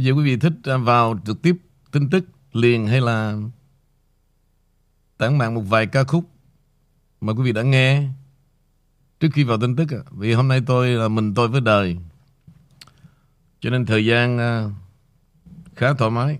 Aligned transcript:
Bây 0.00 0.04
giờ 0.04 0.12
quý 0.12 0.24
vị 0.24 0.36
thích 0.36 0.52
à, 0.64 0.76
vào 0.76 1.20
trực 1.26 1.42
tiếp 1.42 1.56
tin 1.90 2.10
tức 2.10 2.24
liền 2.52 2.86
hay 2.86 3.00
là 3.00 3.36
tản 5.18 5.38
mạng 5.38 5.54
một 5.54 5.60
vài 5.60 5.86
ca 5.86 6.04
khúc 6.04 6.24
mà 7.20 7.32
quý 7.32 7.42
vị 7.42 7.52
đã 7.52 7.62
nghe 7.62 8.08
trước 9.20 9.28
khi 9.32 9.44
vào 9.44 9.58
tin 9.60 9.76
tức. 9.76 9.88
Vì 10.10 10.32
hôm 10.32 10.48
nay 10.48 10.62
tôi 10.66 10.88
là 10.88 11.08
mình, 11.08 11.34
tôi 11.34 11.48
với 11.48 11.60
đời. 11.60 11.96
Cho 13.60 13.70
nên 13.70 13.86
thời 13.86 14.06
gian 14.06 14.38
à, 14.38 14.70
khá 15.76 15.92
thoải 15.92 16.10
mái. 16.10 16.38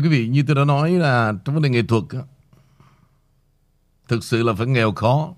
Quý 0.00 0.08
vị, 0.08 0.28
như 0.28 0.44
tôi 0.46 0.56
đã 0.56 0.64
nói 0.64 0.90
là 0.90 1.32
trong 1.44 1.54
vấn 1.54 1.62
đề 1.62 1.68
nghệ 1.70 1.82
thuật 1.82 2.04
thực 4.08 4.24
sự 4.24 4.42
là 4.42 4.52
phải 4.52 4.66
nghèo 4.66 4.92
khó. 4.92 5.34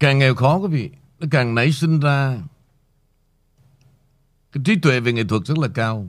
Càng 0.00 0.18
nghèo 0.18 0.34
khó 0.34 0.56
quý 0.56 0.68
vị, 0.68 0.90
nó 1.18 1.26
càng 1.30 1.54
nảy 1.54 1.72
sinh 1.72 2.00
ra 2.00 2.38
cái 4.52 4.62
trí 4.64 4.80
tuệ 4.80 5.00
về 5.00 5.12
nghệ 5.12 5.24
thuật 5.24 5.42
rất 5.44 5.58
là 5.58 5.68
cao. 5.74 6.06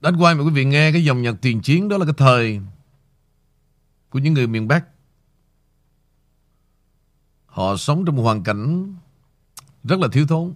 Đánh 0.00 0.16
quay 0.16 0.34
mà 0.34 0.44
quý 0.44 0.50
vị 0.50 0.64
nghe 0.64 0.92
cái 0.92 1.04
dòng 1.04 1.22
nhạc 1.22 1.34
tiền 1.42 1.62
chiến 1.62 1.88
đó 1.88 1.98
là 1.98 2.04
cái 2.04 2.14
thời 2.16 2.60
của 4.10 4.18
những 4.18 4.34
người 4.34 4.46
miền 4.46 4.68
Bắc. 4.68 4.84
Họ 7.50 7.76
sống 7.76 8.04
trong 8.04 8.16
một 8.16 8.22
hoàn 8.22 8.42
cảnh 8.42 8.94
rất 9.84 10.00
là 10.00 10.08
thiếu 10.12 10.26
thốn. 10.26 10.54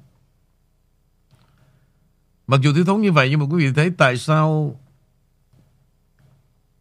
Mặc 2.46 2.60
dù 2.62 2.74
thiếu 2.74 2.84
thốn 2.84 3.00
như 3.00 3.12
vậy, 3.12 3.30
nhưng 3.30 3.40
mà 3.40 3.46
quý 3.46 3.66
vị 3.66 3.72
thấy 3.76 3.90
tại 3.98 4.18
sao 4.18 4.76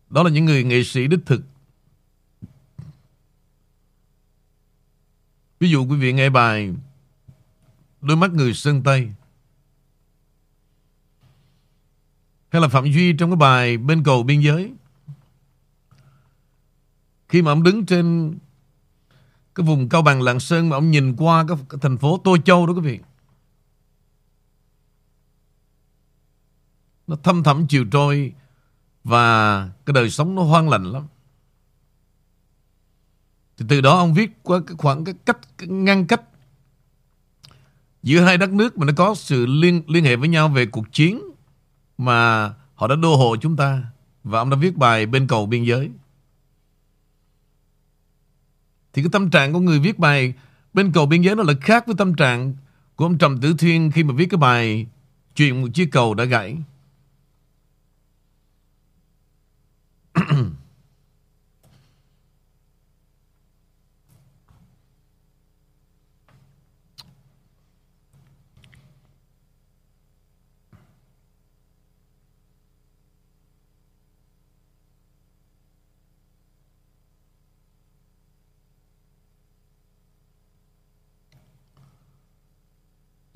đó 0.09 0.23
là 0.23 0.29
những 0.29 0.45
người 0.45 0.63
nghệ 0.63 0.83
sĩ 0.83 1.07
đích 1.07 1.19
thực. 1.25 1.41
Ví 5.63 5.69
dụ 5.69 5.85
quý 5.85 5.97
vị 5.97 6.13
nghe 6.13 6.29
bài 6.29 6.73
Đôi 8.01 8.17
mắt 8.17 8.31
người 8.31 8.53
sơn 8.53 8.83
Tây 8.83 9.11
Hay 12.49 12.61
là 12.61 12.67
Phạm 12.67 12.91
Duy 12.91 13.13
trong 13.13 13.29
cái 13.29 13.37
bài 13.37 13.77
Bên 13.77 14.03
cầu 14.03 14.23
biên 14.23 14.39
giới 14.39 14.71
Khi 17.29 17.41
mà 17.41 17.51
ông 17.51 17.63
đứng 17.63 17.85
trên 17.85 18.37
cái 19.55 19.65
vùng 19.65 19.89
cao 19.89 20.01
bằng 20.01 20.21
Lạng 20.21 20.39
Sơn 20.39 20.69
mà 20.69 20.77
ông 20.77 20.91
nhìn 20.91 21.15
qua 21.15 21.45
cái, 21.47 21.57
cái 21.69 21.79
thành 21.81 21.97
phố 21.97 22.17
Tô 22.23 22.37
Châu 22.37 22.67
đó 22.67 22.73
quý 22.73 22.81
vị. 22.81 22.99
Nó 27.07 27.15
thâm 27.23 27.43
thẳm 27.43 27.67
chiều 27.67 27.85
trôi 27.91 28.33
và 29.03 29.57
cái 29.85 29.93
đời 29.93 30.09
sống 30.09 30.35
nó 30.35 30.43
hoang 30.43 30.69
lành 30.69 30.83
lắm. 30.83 31.07
Thì 33.57 33.65
từ 33.69 33.81
đó 33.81 33.97
ông 33.97 34.13
viết 34.13 34.31
qua 34.43 34.59
cái 34.67 34.77
khoảng 34.77 35.03
cái 35.03 35.15
cách 35.25 35.57
cái 35.57 35.67
ngăn 35.67 36.07
cách 36.07 36.21
giữa 38.03 38.21
hai 38.21 38.37
đất 38.37 38.49
nước 38.49 38.77
mà 38.77 38.85
nó 38.85 38.93
có 38.95 39.15
sự 39.15 39.45
liên 39.45 39.81
liên 39.87 40.03
hệ 40.03 40.15
với 40.15 40.29
nhau 40.29 40.49
về 40.49 40.65
cuộc 40.65 40.91
chiến 40.91 41.21
mà 41.97 42.53
họ 42.75 42.87
đã 42.87 42.95
đô 42.95 43.15
hộ 43.15 43.35
chúng 43.35 43.55
ta 43.55 43.83
và 44.23 44.39
ông 44.39 44.49
đã 44.49 44.57
viết 44.57 44.77
bài 44.77 45.05
bên 45.05 45.27
cầu 45.27 45.45
biên 45.45 45.63
giới. 45.63 45.89
Thì 48.93 49.01
cái 49.01 49.09
tâm 49.11 49.29
trạng 49.29 49.53
của 49.53 49.59
người 49.59 49.79
viết 49.79 49.99
bài 49.99 50.33
bên 50.73 50.91
cầu 50.91 51.05
biên 51.05 51.21
giới 51.21 51.35
nó 51.35 51.43
là 51.43 51.53
khác 51.61 51.87
với 51.87 51.95
tâm 51.97 52.15
trạng 52.15 52.53
của 52.95 53.05
ông 53.05 53.17
Trầm 53.17 53.41
Tử 53.41 53.55
Thiên 53.59 53.91
khi 53.91 54.03
mà 54.03 54.13
viết 54.13 54.27
cái 54.29 54.37
bài 54.37 54.87
Chuyện 55.35 55.61
một 55.61 55.67
chiếc 55.73 55.89
cầu 55.91 56.13
đã 56.13 56.23
gãy. 56.23 56.57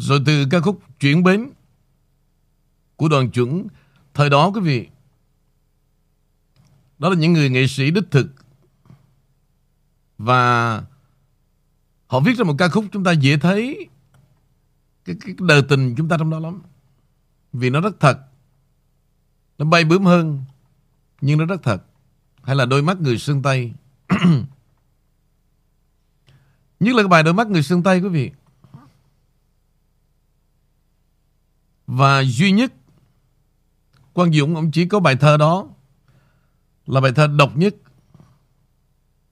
Rồi 0.07 0.21
từ 0.25 0.45
ca 0.51 0.59
khúc 0.59 0.81
Chuyển 0.99 1.23
Bến 1.23 1.49
của 2.95 3.09
đoàn 3.09 3.31
chuẩn 3.31 3.67
thời 4.13 4.29
đó 4.29 4.51
quý 4.55 4.61
vị. 4.61 4.87
Đó 6.99 7.09
là 7.09 7.15
những 7.15 7.33
người 7.33 7.49
nghệ 7.49 7.67
sĩ 7.67 7.91
đích 7.91 8.11
thực. 8.11 8.27
Và 10.17 10.83
họ 12.07 12.19
viết 12.19 12.37
ra 12.37 12.43
một 12.43 12.55
ca 12.57 12.67
khúc 12.67 12.85
chúng 12.91 13.03
ta 13.03 13.11
dễ 13.11 13.37
thấy 13.37 13.87
cái, 15.05 15.15
cái 15.21 15.35
đời 15.39 15.61
tình 15.69 15.95
chúng 15.97 16.09
ta 16.09 16.17
trong 16.17 16.29
đó 16.29 16.39
lắm. 16.39 16.61
Vì 17.53 17.69
nó 17.69 17.81
rất 17.81 17.99
thật. 17.99 18.19
Nó 19.57 19.65
bay 19.65 19.85
bướm 19.85 20.03
hơn. 20.03 20.41
Nhưng 21.21 21.39
nó 21.39 21.45
rất 21.45 21.63
thật. 21.63 21.83
Hay 22.43 22.55
là 22.55 22.65
đôi 22.65 22.81
mắt 22.81 23.01
người 23.01 23.17
sương 23.17 23.41
Tây. 23.41 23.73
Nhất 26.79 26.95
là 26.95 27.03
cái 27.03 27.07
bài 27.07 27.23
đôi 27.23 27.33
mắt 27.33 27.47
người 27.47 27.63
sương 27.63 27.83
Tây 27.83 27.99
quý 28.01 28.09
vị. 28.09 28.31
Và 31.97 32.23
duy 32.23 32.51
nhất, 32.51 32.73
Quang 34.13 34.33
Dũng, 34.33 34.55
ông 34.55 34.71
chỉ 34.71 34.87
có 34.87 34.99
bài 34.99 35.15
thơ 35.15 35.37
đó 35.37 35.67
Là 36.85 37.01
bài 37.01 37.11
thơ 37.15 37.27
độc 37.27 37.57
nhất. 37.57 37.75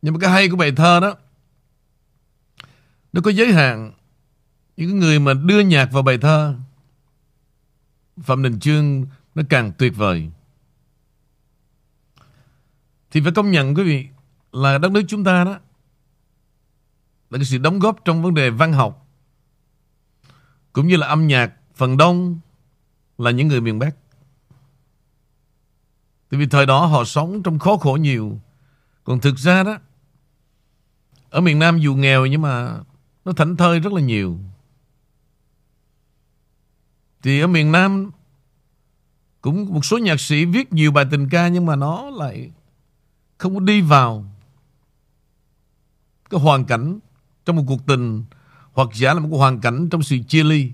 Nhưng 0.01 0.13
mà 0.13 0.19
cái 0.19 0.29
hay 0.29 0.50
của 0.50 0.56
bài 0.56 0.71
thơ 0.71 1.00
đó, 1.00 1.15
Nó 3.13 3.21
có 3.21 3.31
giới 3.31 3.53
hạn 3.53 3.91
Những 4.77 5.00
người 5.00 5.19
mà 5.19 5.33
đưa 5.33 5.59
nhạc 5.59 5.91
vào 5.91 6.03
bài 6.03 6.17
thơ. 6.17 6.56
Phạm 8.17 8.44
Đình 8.44 8.59
Chương, 8.59 9.06
Nó 9.35 9.44
càng 9.50 9.71
tuyệt 9.77 9.95
vời. 9.95 10.31
Thì 13.12 13.21
phải 13.21 13.31
công 13.31 13.51
nhận, 13.51 13.75
quý 13.75 13.83
vị, 13.83 14.07
Là 14.51 14.77
đất 14.77 14.91
nước 14.91 15.03
chúng 15.07 15.23
ta 15.23 15.44
đó, 15.44 15.59
Là 17.29 17.38
cái 17.38 17.45
sự 17.45 17.57
đóng 17.57 17.79
góp 17.79 18.06
trong 18.06 18.23
vấn 18.23 18.33
đề 18.33 18.50
văn 18.50 18.73
học, 18.73 19.07
Cũng 20.73 20.88
như 20.88 20.97
là 20.97 21.07
âm 21.07 21.27
nhạc 21.27 21.53
Phần 21.75 21.97
đông 21.97 22.39
là 23.17 23.31
những 23.31 23.47
người 23.47 23.62
miền 23.62 23.79
Bắc. 23.79 23.95
Tại 26.29 26.39
vì 26.39 26.45
thời 26.47 26.65
đó 26.65 26.85
họ 26.85 27.03
sống 27.03 27.44
trong 27.44 27.59
khó 27.59 27.77
khổ 27.77 27.97
nhiều. 28.01 28.39
Còn 29.03 29.19
thực 29.19 29.38
ra 29.38 29.63
đó, 29.63 29.77
ở 31.29 31.41
miền 31.41 31.59
Nam 31.59 31.79
dù 31.79 31.95
nghèo 31.95 32.25
nhưng 32.25 32.41
mà 32.41 32.79
nó 33.25 33.33
thảnh 33.33 33.56
thơi 33.56 33.79
rất 33.79 33.94
là 33.94 34.01
nhiều. 34.01 34.39
Thì 37.21 37.39
ở 37.39 37.47
miền 37.47 37.71
Nam 37.71 38.12
Cũng 39.45 39.73
một 39.73 39.85
số 39.85 39.97
nhạc 39.97 40.19
sĩ 40.19 40.45
viết 40.45 40.73
nhiều 40.73 40.91
bài 40.91 41.06
tình 41.12 41.29
ca 41.29 41.47
nhưng 41.47 41.65
mà 41.65 41.75
nó 41.75 42.09
lại 42.09 42.51
không 43.38 43.53
có 43.53 43.59
đi 43.59 43.81
vào 43.81 44.25
cái 46.29 46.39
hoàn 46.39 46.65
cảnh 46.65 47.00
trong 47.45 47.56
một 47.56 47.63
cuộc 47.67 47.85
tình 47.85 48.25
hoặc 48.73 48.88
giả 48.94 49.13
là 49.13 49.19
một 49.19 49.27
cái 49.31 49.39
hoàn 49.39 49.62
cảnh 49.62 49.89
trong 49.89 50.03
sự 50.03 50.17
chia 50.27 50.44
ly. 50.44 50.71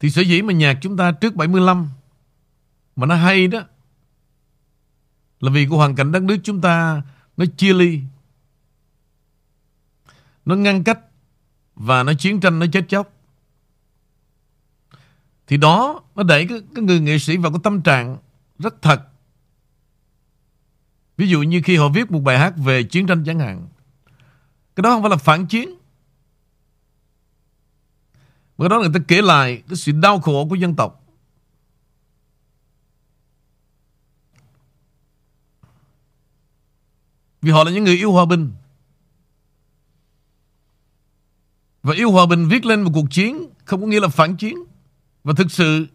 Thì 0.00 0.10
sở 0.10 0.22
dĩ 0.22 0.42
mà 0.42 0.52
nhạc 0.52 0.78
chúng 0.82 0.96
ta 0.96 1.12
trước 1.12 1.34
75 1.34 1.88
mà 2.96 3.06
nó 3.06 3.14
hay 3.14 3.46
đó 3.46 3.60
là 5.40 5.50
vì 5.50 5.66
của 5.66 5.76
hoàn 5.76 5.94
cảnh 5.94 6.12
đất 6.12 6.22
nước 6.22 6.36
chúng 6.44 6.60
ta 6.60 7.02
nó 7.36 7.44
chia 7.56 7.74
ly. 7.74 8.00
Nó 10.44 10.54
ngăn 10.54 10.84
cách 10.84 10.98
và 11.74 12.02
nó 12.02 12.12
chiến 12.14 12.40
tranh 12.40 12.58
nó 12.58 12.66
chết 12.72 12.84
chóc. 12.88 13.12
Thì 15.46 15.56
đó 15.56 16.02
nó 16.14 16.22
đẩy 16.22 16.46
cái, 16.48 16.58
cái 16.74 16.84
người 16.84 17.00
nghệ 17.00 17.18
sĩ 17.18 17.36
vào 17.36 17.52
cái 17.52 17.60
tâm 17.62 17.82
trạng 17.82 18.16
rất 18.58 18.82
thật. 18.82 19.08
Ví 21.16 21.28
dụ 21.28 21.42
như 21.42 21.60
khi 21.64 21.76
họ 21.76 21.88
viết 21.88 22.10
một 22.10 22.20
bài 22.20 22.38
hát 22.38 22.54
về 22.56 22.82
chiến 22.82 23.06
tranh 23.06 23.24
chẳng 23.26 23.38
hạn. 23.38 23.68
Cái 24.76 24.82
đó 24.82 24.90
không 24.90 25.02
phải 25.02 25.10
là 25.10 25.16
phản 25.16 25.46
chiến. 25.46 25.74
Và 28.56 28.68
đó 28.68 28.80
người 28.80 28.90
ta 28.94 29.00
kể 29.08 29.22
lại 29.22 29.62
cái 29.68 29.76
sự 29.76 29.92
đau 29.92 30.20
khổ 30.20 30.46
của 30.50 30.54
dân 30.54 30.76
tộc. 30.76 31.00
Vì 37.42 37.50
họ 37.50 37.64
là 37.64 37.70
những 37.70 37.84
người 37.84 37.96
yêu 37.96 38.12
hòa 38.12 38.24
bình. 38.24 38.52
Và 41.82 41.94
yêu 41.94 42.10
hòa 42.10 42.26
bình 42.26 42.48
viết 42.48 42.64
lên 42.64 42.82
một 42.82 42.90
cuộc 42.94 43.06
chiến 43.10 43.46
không 43.64 43.80
có 43.80 43.86
nghĩa 43.86 44.00
là 44.00 44.08
phản 44.08 44.36
chiến. 44.36 44.56
Và 45.24 45.32
thực 45.36 45.50
sự 45.50 45.86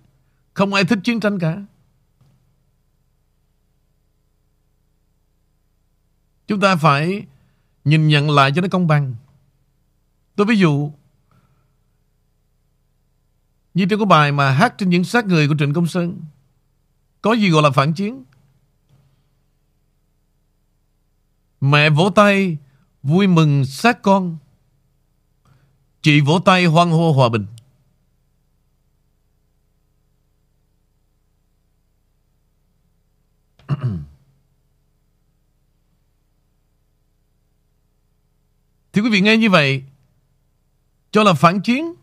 không 0.54 0.74
ai 0.74 0.84
thích 0.84 1.00
chiến 1.04 1.20
tranh 1.20 1.40
cả. 1.40 1.66
Chúng 6.48 6.60
ta 6.60 6.76
phải 6.76 7.26
nhìn 7.84 8.08
nhận 8.08 8.30
lại 8.30 8.52
cho 8.56 8.62
nó 8.62 8.68
công 8.72 8.88
bằng. 8.88 9.16
Tôi 10.36 10.46
ví 10.46 10.56
dụ 10.56 10.92
như 13.80 13.86
trong 13.86 14.00
cái 14.00 14.06
bài 14.06 14.32
mà 14.32 14.52
hát 14.52 14.76
trên 14.78 14.90
những 14.90 15.04
xác 15.04 15.26
người 15.26 15.48
của 15.48 15.56
Trịnh 15.60 15.74
Công 15.74 15.88
Sơn, 15.88 16.22
có 17.22 17.34
gì 17.34 17.50
gọi 17.50 17.64
là 17.64 17.70
phản 17.70 17.94
chiến? 17.94 18.24
Mẹ 21.62 21.90
vỗ 21.90 22.10
tay, 22.16 22.58
vui 23.04 23.28
mừng 23.28 23.66
xác 23.66 24.02
con. 24.02 24.38
Chị 26.02 26.22
vỗ 26.22 26.40
tay 26.46 26.66
hoan 26.66 26.90
hô 26.90 27.12
hòa 27.12 27.30
bình. 27.30 27.46
Thì 38.94 39.02
quý 39.02 39.10
vị, 39.10 39.22
nghe 39.22 39.38
như 39.38 39.50
vậy, 39.50 39.84
Cho 41.12 41.24
là 41.24 41.34
phản 41.34 41.62
chiến 41.62 41.99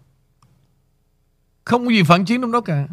không 1.67 1.85
có 1.85 1.91
gì 1.91 2.03
phản 2.03 2.25
chiến 2.25 2.41
trong 2.41 2.53
đó 2.53 2.61
cả. 2.61 2.89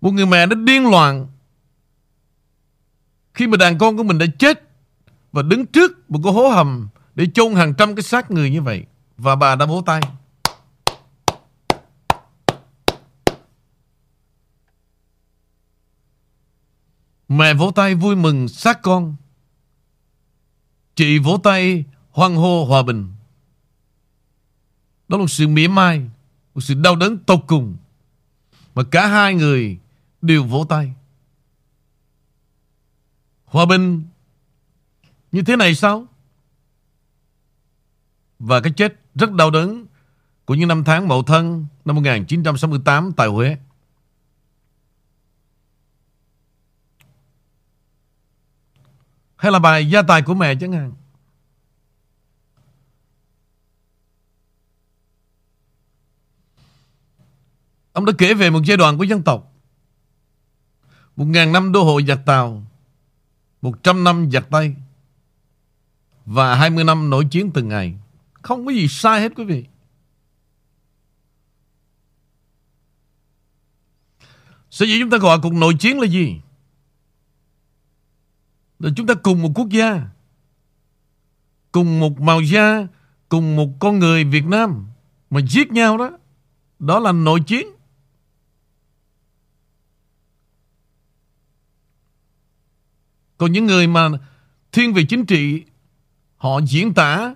Một 0.00 0.10
người 0.10 0.26
mẹ 0.26 0.46
nó 0.46 0.54
điên 0.54 0.90
loạn. 0.90 1.26
Khi 3.34 3.46
mà 3.46 3.56
đàn 3.56 3.78
con 3.78 3.96
của 3.96 4.02
mình 4.02 4.18
đã 4.18 4.26
chết 4.38 4.62
Và 5.32 5.42
đứng 5.42 5.66
trước 5.66 6.10
một 6.10 6.20
cái 6.24 6.32
hố 6.32 6.48
hầm 6.48 6.88
Để 7.14 7.26
chôn 7.34 7.54
hàng 7.54 7.74
trăm 7.74 7.94
cái 7.94 8.02
xác 8.02 8.30
người 8.30 8.50
như 8.50 8.62
vậy 8.62 8.84
Và 9.16 9.36
bà 9.36 9.54
đã 9.54 9.66
vỗ 9.66 9.82
tay. 9.86 10.00
Mẹ 17.28 17.54
vỗ 17.54 17.70
tay 17.70 17.94
vui 17.94 18.16
mừng 18.16 18.48
xác 18.48 18.82
con. 18.82 19.16
Chị 20.94 21.18
vỗ 21.18 21.38
tay 21.42 21.84
hoan 22.10 22.34
hô 22.34 22.64
hòa 22.64 22.82
bình. 22.82 23.12
Đó 25.08 25.16
là 25.16 25.20
một 25.20 25.28
sự 25.28 25.48
mỉa 25.48 25.68
mai, 25.68 26.10
một 26.58 26.62
sự 26.62 26.74
đau 26.74 26.96
đớn 26.96 27.18
tột 27.18 27.40
cùng. 27.46 27.76
Mà 28.74 28.82
cả 28.90 29.06
hai 29.06 29.34
người 29.34 29.78
đều 30.22 30.44
vỗ 30.44 30.66
tay. 30.68 30.92
Hòa 33.44 33.66
bình 33.66 34.04
như 35.32 35.42
thế 35.42 35.56
này 35.56 35.74
sao? 35.74 36.06
Và 38.38 38.60
cái 38.60 38.72
chết 38.76 39.00
rất 39.14 39.32
đau 39.32 39.50
đớn 39.50 39.86
của 40.44 40.54
những 40.54 40.68
năm 40.68 40.84
tháng 40.84 41.08
Mậu 41.08 41.22
Thân 41.22 41.66
năm 41.84 41.96
1968 41.96 43.12
tại 43.12 43.28
Huế. 43.28 43.56
Hay 49.36 49.52
là 49.52 49.58
bài 49.58 49.90
gia 49.90 50.02
tài 50.02 50.22
của 50.22 50.34
mẹ 50.34 50.54
chẳng 50.60 50.72
hạn. 50.72 50.92
Ông 57.98 58.04
đã 58.04 58.12
kể 58.18 58.34
về 58.34 58.50
một 58.50 58.60
giai 58.64 58.76
đoạn 58.76 58.98
của 58.98 59.04
dân 59.04 59.22
tộc. 59.22 59.52
Một 61.16 61.24
ngàn 61.24 61.52
năm 61.52 61.72
đô 61.72 61.84
hộ 61.84 62.00
giặc 62.02 62.20
Tàu. 62.26 62.66
Một 63.62 63.82
trăm 63.82 64.04
năm 64.04 64.30
giặc 64.32 64.50
Tây. 64.50 64.74
Và 66.26 66.54
hai 66.54 66.70
mươi 66.70 66.84
năm 66.84 67.10
nổi 67.10 67.26
chiến 67.30 67.50
từng 67.54 67.68
ngày. 67.68 67.98
Không 68.42 68.66
có 68.66 68.72
gì 68.72 68.88
sai 68.88 69.20
hết, 69.20 69.32
quý 69.36 69.44
vị. 69.44 69.64
Sở 74.70 74.86
dĩ 74.86 75.00
chúng 75.00 75.10
ta 75.10 75.18
gọi 75.18 75.38
cuộc 75.42 75.52
nội 75.52 75.74
chiến 75.78 76.00
là 76.00 76.06
gì? 76.06 76.40
Là 78.78 78.90
chúng 78.96 79.06
ta 79.06 79.14
cùng 79.14 79.42
một 79.42 79.50
quốc 79.54 79.68
gia. 79.68 80.08
Cùng 81.72 82.00
một 82.00 82.20
màu 82.20 82.40
da. 82.40 82.86
Cùng 83.28 83.56
một 83.56 83.68
con 83.80 83.98
người 83.98 84.24
Việt 84.24 84.44
Nam. 84.44 84.86
Mà 85.30 85.40
giết 85.48 85.72
nhau 85.72 85.98
đó. 85.98 86.18
Đó 86.78 86.98
là 86.98 87.12
nội 87.12 87.40
chiến. 87.46 87.77
Còn 93.38 93.52
những 93.52 93.66
người 93.66 93.86
mà 93.86 94.08
thiên 94.72 94.94
về 94.94 95.04
chính 95.08 95.26
trị, 95.26 95.62
họ 96.36 96.60
diễn 96.66 96.94
tả 96.94 97.34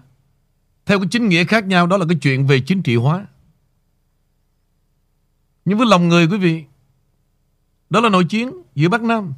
theo 0.87 0.99
cái 0.99 1.09
chính 1.11 1.29
nghĩa 1.29 1.45
khác 1.45 1.65
nhau, 1.65 1.87
đó 1.87 1.97
là 1.97 2.07
cái 2.09 2.19
chuyện 2.23 2.47
về 2.47 2.61
chính 2.61 2.83
trị 2.83 2.97
hóa. 2.97 3.27
Nhưng 5.65 5.79
với 5.79 5.87
lòng 5.87 6.09
người, 6.09 6.27
quý 6.27 6.39
vị, 6.39 6.65
đó 7.91 8.01
là 8.01 8.09
nội 8.09 8.25
chiến 8.25 8.53
giữa 8.75 8.89
Bắc 8.89 9.03
Nam. 9.03 9.33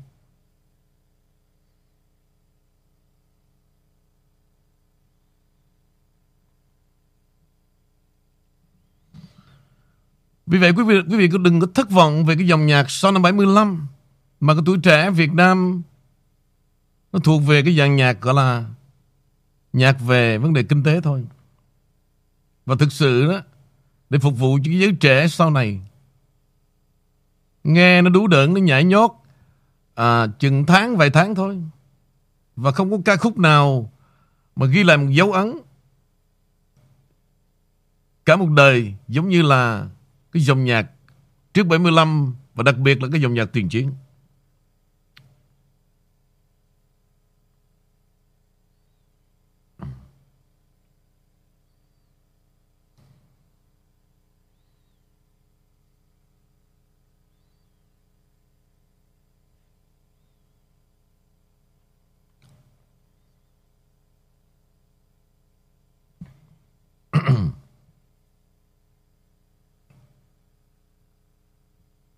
Vì 10.46 10.58
vậy, 10.58 10.72
quý 10.76 10.84
vị 10.84 10.94
quý 11.10 11.16
vị 11.16 11.28
đừng 11.40 11.60
có 11.60 11.66
thất 11.74 11.90
vọng 11.90 12.24
về 12.24 12.36
cái 12.36 12.46
dòng 12.46 12.66
nhạc 12.66 12.90
sau 12.90 13.12
năm 13.12 13.22
75 13.22 13.86
mà 14.40 14.54
cái 14.54 14.62
tuổi 14.66 14.78
trẻ 14.82 15.10
Việt 15.10 15.32
Nam 15.32 15.82
nó 17.14 17.21
thuộc 17.21 17.42
về 17.47 17.62
cái 17.62 17.76
dạng 17.76 17.97
nhạc 17.97 18.21
gọi 18.21 18.35
là 18.35 18.64
nhạc 19.73 20.00
về 20.00 20.38
vấn 20.38 20.52
đề 20.52 20.62
kinh 20.62 20.83
tế 20.83 21.00
thôi. 21.00 21.25
Và 22.66 22.75
thực 22.78 22.92
sự 22.92 23.26
đó, 23.26 23.40
để 24.11 24.18
phục 24.18 24.38
vụ 24.38 24.59
cho 24.59 24.64
cái 24.64 24.78
giới 24.78 24.92
trẻ 25.00 25.28
sau 25.28 25.50
này, 25.50 25.80
nghe 27.64 28.02
nó 28.02 28.11
đủ 28.11 28.26
đợn, 28.26 28.54
nó 28.54 28.61
nhảy 28.61 28.85
nhót, 28.85 29.11
à, 29.94 30.26
chừng 30.38 30.66
tháng, 30.66 30.97
vài 30.97 31.11
tháng 31.11 31.35
thôi. 31.35 31.62
Và 32.56 32.73
không 32.73 32.90
có 32.90 32.99
ca 33.04 33.16
khúc 33.16 33.38
nào 33.38 33.92
mà 34.56 34.66
ghi 34.66 34.85
lại 34.85 34.97
một 34.97 35.11
dấu 35.11 35.33
ấn 35.33 35.52
cả 38.25 38.37
một 38.37 38.49
đời 38.49 38.94
giống 39.09 39.28
như 39.28 39.42
là 39.42 39.88
cái 40.33 40.42
dòng 40.42 40.64
nhạc 40.64 40.90
trước 41.52 41.66
75 41.66 42.35
và 42.54 42.62
đặc 42.62 42.78
biệt 42.78 43.02
là 43.02 43.09
cái 43.12 43.21
dòng 43.21 43.35
nhạc 43.35 43.52
tiền 43.52 43.68
chiến. 43.68 43.90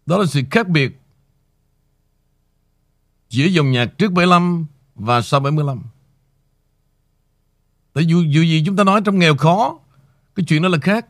Đó 0.06 0.18
là 0.18 0.26
sự 0.26 0.42
khác 0.50 0.68
biệt 0.68 1.00
giữa 3.28 3.44
dòng 3.44 3.70
nhạc 3.70 3.86
trước 3.98 4.12
75 4.12 4.66
và 4.94 5.22
sau 5.22 5.40
75. 5.40 5.82
Tại 7.92 8.06
dù, 8.06 8.22
dù 8.22 8.42
gì 8.42 8.62
chúng 8.66 8.76
ta 8.76 8.84
nói 8.84 9.00
trong 9.04 9.18
nghèo 9.18 9.36
khó, 9.36 9.78
cái 10.34 10.46
chuyện 10.48 10.62
đó 10.62 10.68
là 10.68 10.78
khác. 10.82 11.06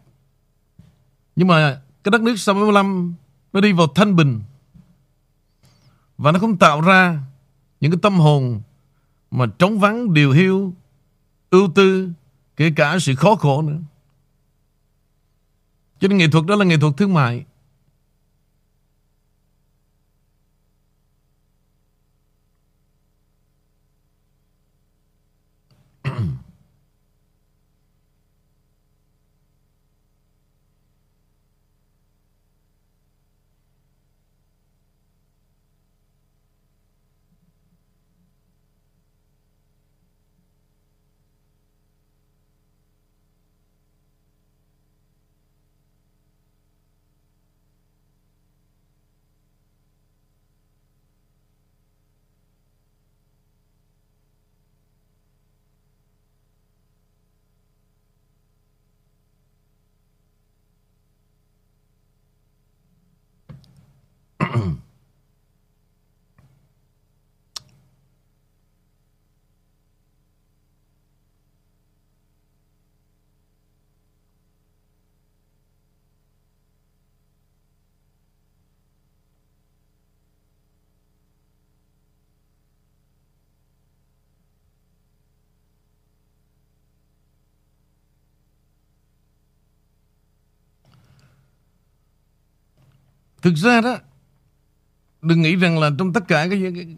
Nhưng 1.36 1.48
mà 1.48 1.82
cái 2.04 2.10
đất 2.10 2.20
nước 2.20 2.36
sau 2.38 2.54
75 2.54 3.14
nó 3.52 3.60
đi 3.60 3.72
vào 3.72 3.86
thanh 3.94 4.16
bình 4.16 4.42
và 6.18 6.32
nó 6.32 6.38
không 6.38 6.58
tạo 6.58 6.80
ra 6.80 7.20
những 7.80 7.90
cái 7.90 7.98
tâm 8.02 8.18
hồn 8.18 8.62
mà 9.30 9.46
trống 9.58 9.78
vắng, 9.78 10.14
điều 10.14 10.32
hiu, 10.32 10.74
ưu 11.50 11.72
tư, 11.74 12.10
kể 12.56 12.72
cả 12.76 12.98
sự 12.98 13.14
khó 13.14 13.34
khổ 13.34 13.62
nữa. 13.62 13.78
Cho 16.00 16.08
nên 16.08 16.18
nghệ 16.18 16.28
thuật 16.28 16.46
đó 16.46 16.56
là 16.56 16.64
nghệ 16.64 16.76
thuật 16.78 16.96
thương 16.96 17.14
mại. 17.14 17.44
Thực 93.46 93.54
ra 93.54 93.80
đó 93.80 93.98
Đừng 95.22 95.42
nghĩ 95.42 95.56
rằng 95.56 95.78
là 95.78 95.90
trong 95.98 96.12
tất 96.12 96.28
cả 96.28 96.46
cái, 96.50 96.62
cái, 96.74 96.96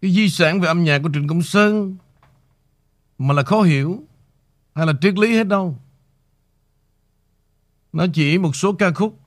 cái 0.00 0.12
di 0.12 0.28
sản 0.28 0.60
về 0.60 0.68
âm 0.68 0.84
nhạc 0.84 0.98
của 0.98 1.10
Trịnh 1.14 1.28
Công 1.28 1.42
Sơn 1.42 1.96
mà 3.18 3.34
là 3.34 3.42
khó 3.42 3.62
hiểu 3.62 4.04
hay 4.74 4.86
là 4.86 4.92
triết 5.00 5.14
lý 5.18 5.36
hết 5.36 5.46
đâu. 5.46 5.78
Nó 7.92 8.06
chỉ 8.14 8.38
một 8.38 8.56
số 8.56 8.72
ca 8.72 8.92
khúc 8.92 9.20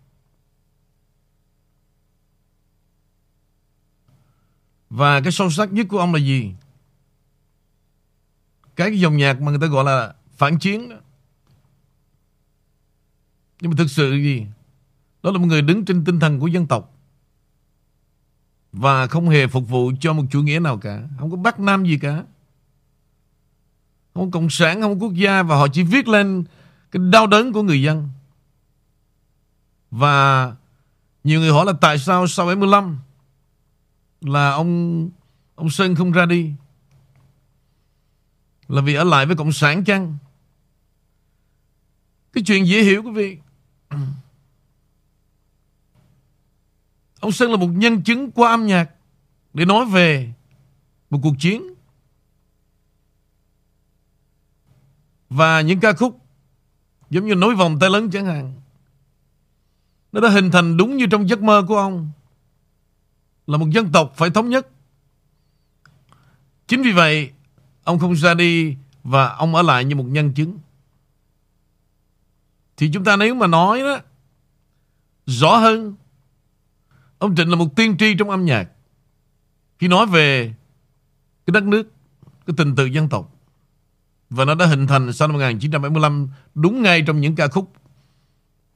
Và 4.90 5.22
cái 5.22 5.32
sâu 5.32 5.50
sắc 5.50 5.74
nhất 5.74 5.86
của 5.90 6.00
ông 6.00 6.14
là 6.14 6.20
gì? 6.20 6.54
Cái, 8.76 8.90
cái 8.90 9.00
dòng 9.00 9.18
nhạc 9.18 9.42
mà 9.42 9.52
người 9.52 9.62
ta 9.62 9.68
gọi 9.68 9.84
là 9.84 10.16
phản 10.38 10.60
chiến 10.60 10.90
đó. 10.90 10.96
Nhưng 13.62 13.72
mà 13.72 13.76
thực 13.78 13.90
sự 13.90 14.14
gì? 14.14 14.46
Đó 15.26 15.32
là 15.32 15.38
một 15.38 15.46
người 15.46 15.62
đứng 15.62 15.86
trên 15.86 16.06
tinh 16.06 16.20
thần 16.20 16.40
của 16.40 16.48
dân 16.48 16.68
tộc. 16.68 16.94
Và 18.72 19.08
không 19.08 19.30
hề 19.30 19.48
phục 19.48 19.70
vụ 19.70 19.92
cho 20.00 20.14
một 20.14 20.24
chủ 20.32 20.42
nghĩa 20.42 20.60
nào 20.60 20.78
cả. 20.78 21.04
Không 21.20 21.32
có 21.32 21.38
bắt 21.38 21.60
nam 21.60 21.86
gì 21.86 21.98
cả. 21.98 22.24
Không 24.14 24.32
có 24.32 24.40
cộng 24.40 24.50
sản, 24.50 24.82
không 24.82 25.00
có 25.00 25.06
quốc 25.06 25.14
gia. 25.14 25.44
Và 25.44 25.56
họ 25.56 25.68
chỉ 25.68 25.84
viết 25.84 26.08
lên 26.08 26.44
cái 26.92 27.02
đau 27.12 27.28
đớn 27.28 27.54
của 27.54 27.64
người 27.64 27.82
dân. 27.82 28.10
Và 29.92 30.56
nhiều 31.24 31.40
người 31.40 31.52
hỏi 31.52 31.66
là 31.66 31.74
tại 31.82 32.00
sao 32.00 32.28
sau 32.28 32.46
75 32.46 33.00
Là 34.22 34.52
ông 34.52 35.10
ông 35.56 35.70
Sơn 35.70 35.96
không 35.96 36.12
ra 36.12 36.26
đi? 36.26 36.54
Là 38.68 38.82
vì 38.82 38.94
ở 38.94 39.04
lại 39.04 39.26
với 39.26 39.36
Cộng 39.36 39.52
sản 39.52 39.84
chăng? 39.84 40.18
Cái 42.34 42.44
chuyện 42.48 42.68
dễ 42.68 42.84
hiểu 42.84 43.04
quý 43.04 43.12
vị. 43.12 43.38
Ông 47.26 47.32
Sơn 47.32 47.52
là 47.52 47.58
một 47.58 47.68
nhân 47.68 48.04
chứng 48.04 48.32
qua 48.32 48.50
âm 48.50 48.68
nhạc 48.68 48.90
để 49.54 49.66
nói 49.66 49.86
về 49.86 50.34
một 51.10 51.20
cuộc 51.24 51.34
chiến. 51.40 51.64
Và 55.30 55.62
những 55.62 55.80
ca 55.80 55.94
khúc 55.94 56.22
giống 57.10 57.26
như 57.26 57.36
nối 57.36 57.56
vòng 57.56 57.80
tay 57.80 57.90
lớn 57.90 58.10
chẳng 58.12 58.26
hạn. 58.26 58.54
Nó 60.12 60.22
đã 60.22 60.30
hình 60.30 60.52
thành 60.52 60.78
đúng 60.78 60.98
như 60.98 61.06
trong 61.12 61.30
giấc 61.30 61.42
mơ 61.42 61.66
của 61.68 61.78
ông. 61.78 62.12
Là 63.48 63.58
một 63.58 63.70
dân 63.70 63.92
tộc 63.92 64.14
phải 64.16 64.30
thống 64.30 64.50
nhất. 64.50 64.68
Chính 66.68 66.82
vì 66.82 66.92
vậy, 66.92 67.32
ông 67.84 68.00
không 68.00 68.16
ra 68.16 68.34
đi 68.34 68.78
và 69.04 69.30
ông 69.30 69.56
ở 69.56 69.62
lại 69.62 69.86
như 69.86 69.96
một 69.96 70.08
nhân 70.08 70.34
chứng. 70.34 70.60
Thì 72.78 72.90
chúng 72.94 73.04
ta 73.04 73.16
nếu 73.16 73.36
mà 73.36 73.48
nói 73.48 73.82
đó 73.82 74.00
rõ 75.26 75.58
hơn 75.58 75.96
Ông 77.18 77.36
Trịnh 77.36 77.50
là 77.50 77.56
một 77.56 77.76
tiên 77.76 77.98
tri 77.98 78.16
trong 78.20 78.30
âm 78.30 78.46
nhạc. 78.46 78.70
Khi 79.80 79.88
nói 79.88 80.06
về 80.06 80.54
cái 81.46 81.52
đất 81.52 81.64
nước, 81.64 81.92
cái 82.46 82.54
tình 82.58 82.76
tự 82.76 82.86
dân 82.86 83.10
tộc. 83.10 83.32
Và 84.30 84.46
nó 84.46 84.56
đã 84.56 84.66
hình 84.66 84.88
thành 84.88 85.14
sau 85.14 85.28
năm 85.28 85.34
1975 85.34 86.30
đúng 86.56 86.82
ngay 86.82 87.04
trong 87.08 87.22
những 87.22 87.36
ca 87.36 87.48
khúc 87.48 87.74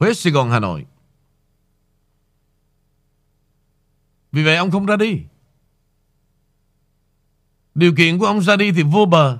Huế, 0.00 0.14
Sài 0.14 0.32
Gòn, 0.32 0.50
Hà 0.50 0.60
Nội. 0.60 0.86
Vì 4.32 4.44
vậy 4.44 4.56
ông 4.56 4.70
không 4.70 4.86
ra 4.86 4.96
đi. 4.96 5.20
Điều 7.74 7.94
kiện 7.96 8.18
của 8.18 8.26
ông 8.26 8.40
ra 8.40 8.56
đi 8.56 8.72
thì 8.72 8.82
vô 8.82 9.06
bờ. 9.06 9.38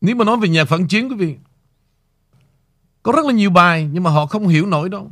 Nếu 0.00 0.16
mà 0.16 0.24
nói 0.24 0.36
về 0.36 0.48
nhạc 0.48 0.64
phản 0.64 0.88
chiến, 0.88 1.08
quý 1.08 1.16
vị, 1.16 1.36
Có 3.02 3.12
rất 3.12 3.26
là 3.26 3.32
nhiều 3.32 3.50
bài 3.50 3.88
Nhưng 3.92 4.02
mà 4.02 4.10
họ 4.10 4.26
không 4.26 4.48
hiểu 4.48 4.66
nổi 4.66 4.88
đâu. 4.88 5.10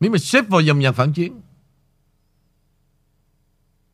Nếu 0.00 0.10
mà 0.10 0.18
xếp 0.18 0.48
vào 0.48 0.60
dòng 0.60 0.78
nhạc 0.78 0.92
phản 0.92 1.12
chiến, 1.12 1.40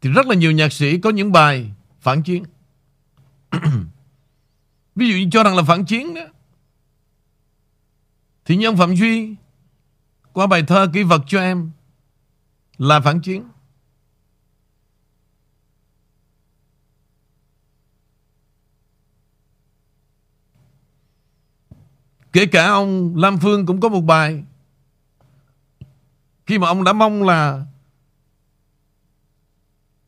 Thì 0.01 0.11
rất 0.11 0.27
là 0.27 0.35
nhiều 0.35 0.53
nhạc 0.53 0.73
sĩ 0.73 0.99
Có 0.99 1.11
những 1.11 1.33
bài 1.33 1.71
phản 2.01 2.23
chiến. 2.23 2.45
Ví 4.95 5.09
dụ 5.09 5.15
như 5.15 5.29
cho 5.33 5.43
rằng 5.43 5.57
là 5.57 5.63
phản 5.63 5.85
chiến 5.85 6.15
đó, 6.15 6.23
Thì 8.45 8.57
nhân 8.57 8.77
Phạm 8.77 8.97
Duy 8.97 9.35
Qua 10.33 10.47
bài 10.47 10.63
thơ 10.63 10.91
kỹ 10.95 11.03
vật 11.03 11.23
cho 11.27 11.41
em 11.41 11.71
Là 12.79 13.01
phản 13.01 13.21
chiến. 13.21 13.45
Kể 22.33 22.47
cả 22.47 22.67
ông 22.67 23.17
Lam 23.17 23.39
Phương 23.39 23.67
cũng 23.67 23.81
có 23.81 23.89
một 23.89 24.01
bài. 24.01 24.45
Khi 26.47 26.59
mà 26.59 26.69
ông 26.69 26.85
đã 26.85 26.93
mong 26.93 27.23
là 27.23 27.65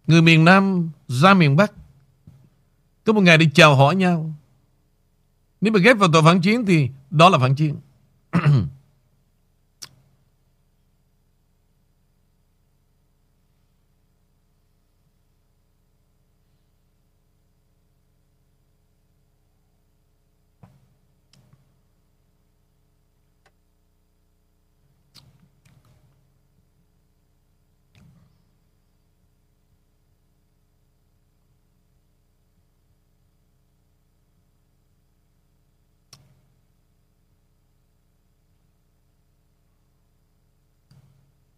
Người 0.06 0.22
miền 0.22 0.44
Nam 0.44 0.90
ra 1.08 1.34
miền 1.34 1.56
Bắc, 1.56 1.72
Có 3.04 3.12
một 3.12 3.20
ngày 3.20 3.38
đi 3.38 3.50
chào 3.54 3.76
hỏi 3.76 3.96
nhau. 3.96 4.34
Nếu 5.60 5.72
mà 5.72 5.80
ghép 5.80 5.98
vào 5.98 6.08
tội 6.12 6.22
phản 6.22 6.40
chiến 6.40 6.66
Thì 6.66 6.88
đó 7.10 7.28
là 7.28 7.38
phản 7.38 7.54
chiến. 7.54 7.76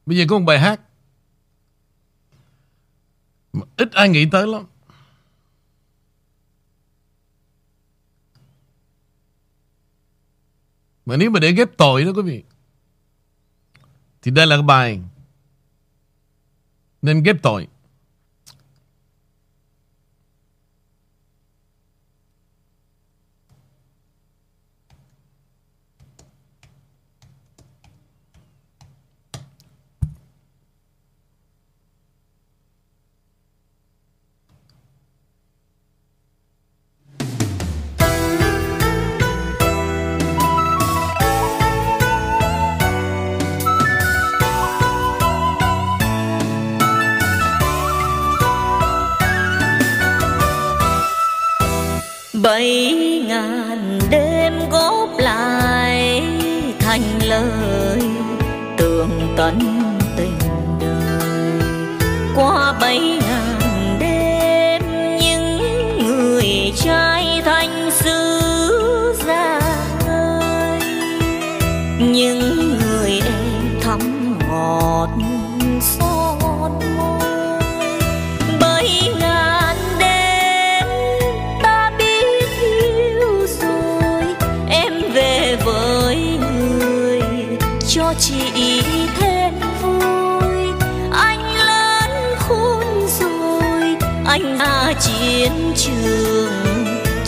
Bây 0.06 0.16
giờ 0.18 0.24
có 0.28 0.38
một 0.38 0.44
bài 0.44 0.58
hát 0.58 0.80
mà 3.52 3.62
ít 3.76 3.92
ai 3.92 4.08
nghĩ 4.08 4.26
tới 4.32 4.46
lắm. 4.46 4.66
Mà 11.06 11.16
nếu 11.16 11.30
mà 11.30 11.40
để 11.40 11.52
ghép 11.52 11.68
tội 11.76 12.04
đó 12.04 12.10
quý 12.16 12.22
vị, 12.22 12.42
Thì 14.22 14.30
đây 14.30 14.46
là 14.46 14.56
cái 14.56 14.62
bài 14.62 15.00
Nên 17.02 17.22
ghép 17.22 17.42
tội 17.42 17.68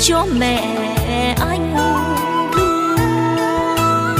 cho 0.06 0.26
mẹ 0.38 1.34
anh 1.40 1.76
thương. 2.52 4.16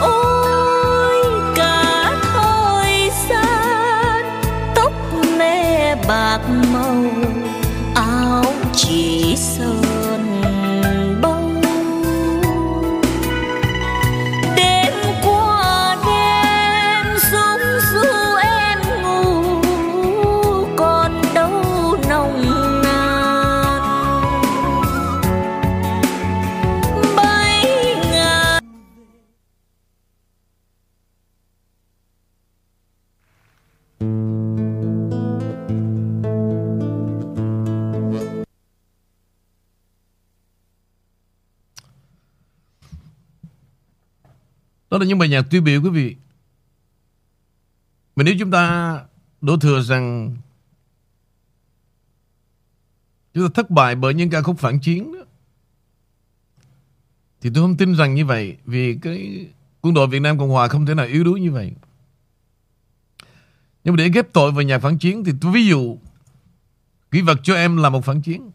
Ôi 0.00 1.16
cả 1.56 2.16
thời 2.34 3.10
gian 3.28 4.24
tóc 4.74 4.92
mẹ 5.38 5.96
bạc 6.08 6.40
màu. 6.72 7.04
Là 45.00 45.06
những 45.06 45.18
bài 45.18 45.28
nhạc 45.28 45.42
tiêu 45.50 45.62
biểu, 45.62 45.82
quý 45.82 45.90
vị. 45.90 46.16
Mà 48.16 48.22
nếu 48.22 48.34
chúng 48.38 48.50
ta 48.50 48.94
đổ 49.40 49.56
thừa 49.56 49.82
rằng 49.82 50.36
Chúng 53.34 53.48
ta 53.48 53.50
thất 53.54 53.70
bại 53.70 53.94
bởi 53.94 54.14
những 54.14 54.30
ca 54.30 54.42
khúc 54.42 54.58
phản 54.58 54.80
chiến 54.80 55.12
đó, 55.12 55.24
Thì 57.40 57.50
tôi 57.54 57.64
không 57.64 57.76
tin 57.76 57.94
rằng 57.94 58.14
như 58.14 58.26
vậy, 58.26 58.56
Vì 58.64 58.98
cái 59.02 59.46
quân 59.80 59.94
đội 59.94 60.06
Việt 60.06 60.20
Nam 60.20 60.38
Cộng 60.38 60.50
Hòa 60.50 60.68
không 60.68 60.86
thể 60.86 60.94
nào 60.94 61.06
yếu 61.06 61.24
đuối 61.24 61.40
như 61.40 61.52
vậy. 61.52 61.72
Nhưng 63.84 63.94
mà 63.94 63.96
để 63.96 64.08
ghép 64.08 64.32
tội 64.32 64.52
vào 64.52 64.62
nhạc 64.62 64.78
phản 64.78 64.98
chiến 64.98 65.24
Thì 65.24 65.32
tôi 65.40 65.52
ví 65.52 65.66
dụ 65.66 65.98
Kỷ 67.10 67.20
vật 67.20 67.38
cho 67.42 67.54
em 67.54 67.76
là 67.76 67.90
một 67.90 68.04
phản 68.04 68.22
chiến. 68.22 68.50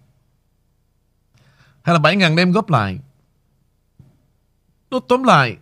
Hay 1.82 1.96
là 1.96 2.00
7.000 2.00 2.36
đêm 2.36 2.52
góp 2.52 2.70
lại. 2.70 3.00
Nó 4.92 5.00
tóm 5.08 5.24
lại 5.24 5.58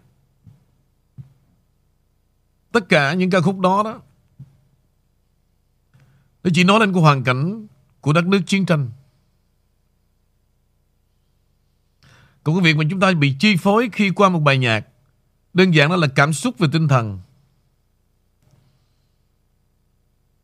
Tất 2.73 2.89
cả 2.89 3.13
những 3.13 3.29
ca 3.29 3.41
khúc 3.41 3.59
đó 3.59 3.83
đó. 3.83 4.01
Nó 6.43 6.49
chỉ 6.53 6.63
nói 6.63 6.79
lên 6.79 6.93
cái 6.93 7.01
hoàn 7.01 7.23
cảnh 7.23 7.67
Của 8.01 8.13
đất 8.13 8.25
nước 8.25 8.41
chiến 8.45 8.65
tranh. 8.65 8.91
Còn 12.43 12.55
cái 12.55 12.63
việc 12.63 12.77
mà 12.77 12.83
chúng 12.89 12.99
ta 12.99 13.11
bị 13.11 13.35
chi 13.39 13.55
phối 13.57 13.89
Khi 13.93 14.09
qua 14.09 14.29
một 14.29 14.39
bài 14.39 14.57
nhạc, 14.57 14.87
Đơn 15.53 15.73
giản 15.73 15.89
đó 15.89 15.95
là 15.95 16.07
cảm 16.07 16.33
xúc 16.33 16.57
về 16.59 16.67
tinh 16.71 16.87
thần. 16.87 17.19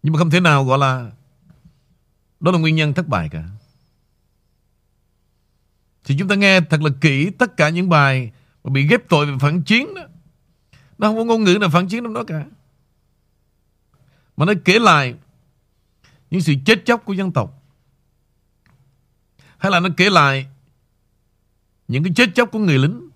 Nhưng 0.04 0.14
mà 0.14 0.20
không 0.20 0.30
thể 0.30 0.40
nào 0.40 0.66
gọi 0.66 0.78
là 0.78 1.12
Đó 2.40 2.52
là 2.52 2.60
nguyên 2.60 2.76
nhân 2.76 2.94
thất 2.94 3.08
bại 3.08 3.30
cả. 3.32 3.44
Thì 6.04 6.16
chúng 6.20 6.28
ta 6.28 6.36
nghe 6.36 6.62
thật 6.62 6.82
là 6.82 6.90
kỹ 7.02 7.30
Tất 7.30 7.58
cả 7.58 7.70
những 7.70 7.90
bài 7.90 8.32
Mà 8.64 8.72
bị 8.72 8.88
ghép 8.88 9.10
tội 9.10 9.26
về 9.26 9.34
phản 9.40 9.62
chiến 9.62 9.96
đó 9.96 10.02
nó 11.00 11.08
không 11.08 11.18
có 11.18 11.24
ngôn 11.24 11.44
ngữ 11.44 11.58
nào 11.62 11.70
phản 11.70 11.88
chiến 11.88 12.04
trong 12.04 12.14
đó 12.14 12.24
cả. 12.24 12.46
Mà 14.38 14.46
nó 14.46 14.54
kể 14.66 14.80
lại 14.80 15.16
Những 16.30 16.42
sự 16.42 16.54
chết 16.66 16.86
chóc 16.86 17.06
của 17.06 17.14
dân 17.14 17.32
tộc. 17.32 17.64
Hay 19.58 19.72
là 19.72 19.80
nó 19.80 19.90
kể 19.98 20.10
lại 20.10 20.48
Những 21.88 22.04
cái 22.04 22.14
chết 22.16 22.30
chóc 22.36 22.52
của 22.52 22.60
người 22.60 22.78
lính. 22.78 23.10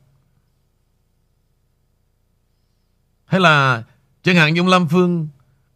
Hay 3.26 3.39
là 3.39 3.84
Chẳng 4.24 4.36
hạn 4.36 4.54
như 4.54 4.62
ông 4.62 4.67
Lam 4.67 4.88
Phương 4.88 5.28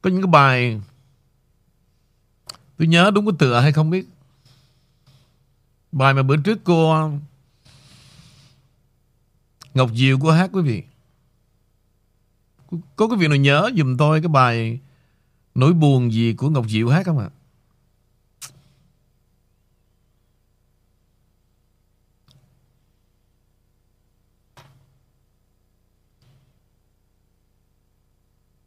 Có 0.02 0.10
những 0.10 0.22
cái 0.22 0.32
bài, 0.32 0.82
Tôi 2.78 2.88
nhớ 2.88 3.12
đúng 3.16 3.26
cái 3.26 3.34
tựa 3.40 3.60
hay 3.60 3.72
không 3.72 3.90
biết. 3.90 4.08
Bài 5.92 6.14
mà 6.14 6.24
bữa 6.24 6.38
trước 6.38 6.60
cô 6.64 6.92
ờ, 6.92 7.12
Ngọc 9.74 9.90
Diệu 9.94 10.20
cô 10.22 10.32
hát 10.32 10.50
quý 10.54 10.62
vị 10.62 10.84
có 12.96 13.08
cái 13.08 13.18
việc 13.18 13.28
nào 13.28 13.38
nhớ 13.38 13.70
dùm 13.76 13.98
tôi 13.98 14.22
cái 14.22 14.30
bài 14.30 14.80
Nỗi 15.56 15.74
buồn 15.74 16.14
gì 16.14 16.34
của 16.34 16.50
Ngọc 16.50 16.66
Diệu 16.70 16.90
hát 16.90 17.06
không 17.06 17.20
ạ? 17.20 17.30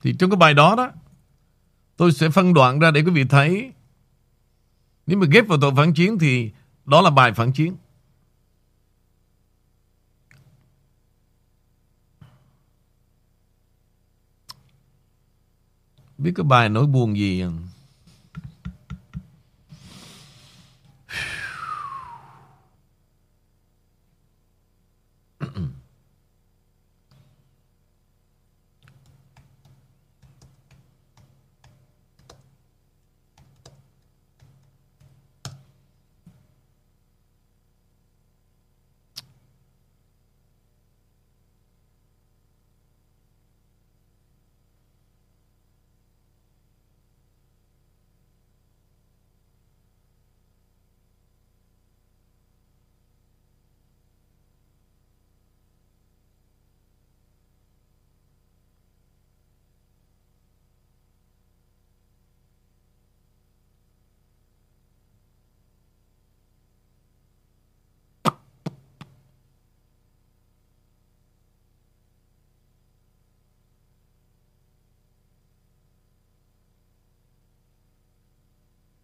Thì 0.03 0.15
trong 0.19 0.31
cái 0.31 0.37
bài 0.37 0.55
đó 0.55 0.75
đó, 0.77 0.91
Tôi 1.97 2.13
sẽ 2.13 2.31
phân 2.31 2.55
đoạn 2.55 2.79
ra 2.79 2.91
để 2.91 3.03
quý 3.03 3.11
vị 3.11 3.25
thấy 3.25 3.73
Nếu 5.07 5.19
mà 5.19 5.27
ghép 5.31 5.49
vào 5.49 5.59
tội 5.61 5.73
phản 5.77 5.93
chiến 5.93 6.19
Thì 6.19 6.51
đó 6.85 7.03
là 7.03 7.11
bài 7.11 7.33
phản 7.33 7.53
chiến 7.53 7.77
Biết 16.23 16.33
cái 16.35 16.45
bài 16.45 16.69
nỗi 16.69 16.87
buồn 16.87 17.17
gì 17.17 17.45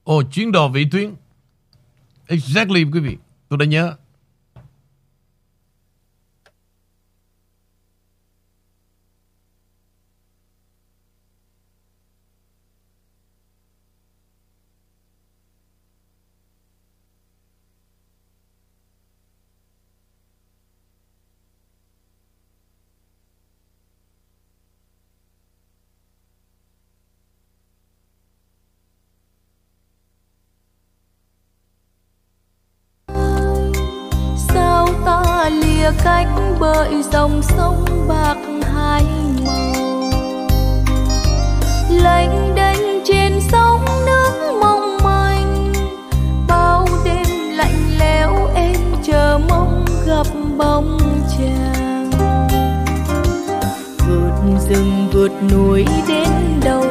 Ồ, 0.07 0.23
chuyến 0.23 0.53
đò 0.53 0.69
vị 0.69 0.87
tuyến. 0.91 1.15
Exactly 2.27 2.85
quý 2.93 3.01
vị. 3.01 3.17
Tôi 3.49 3.59
đã 3.59 3.67
nhớ. 3.67 3.97
Cách 36.05 36.29
bởi 36.61 37.03
dòng 37.13 37.43
sông 37.43 37.85
bạc 38.09 38.37
hai 38.75 39.05
màu. 39.47 40.11
Lênh 41.91 42.55
đênh 42.55 43.05
trên 43.05 43.41
sóng 43.53 43.85
nước 44.07 44.59
mong 44.61 44.99
manh, 45.05 45.73
bao 46.49 46.87
đêm 47.05 47.51
lạnh 47.51 47.99
lẽo 47.99 48.51
em 48.55 48.77
chờ 49.03 49.39
mong 49.49 49.85
gặp 50.07 50.27
bóng 50.59 50.99
chàng. 51.39 52.11
Vượt 54.09 54.59
rừng 54.69 55.09
vượt 55.13 55.33
núi 55.53 55.85
đến 56.09 56.29
đầu 56.65 56.85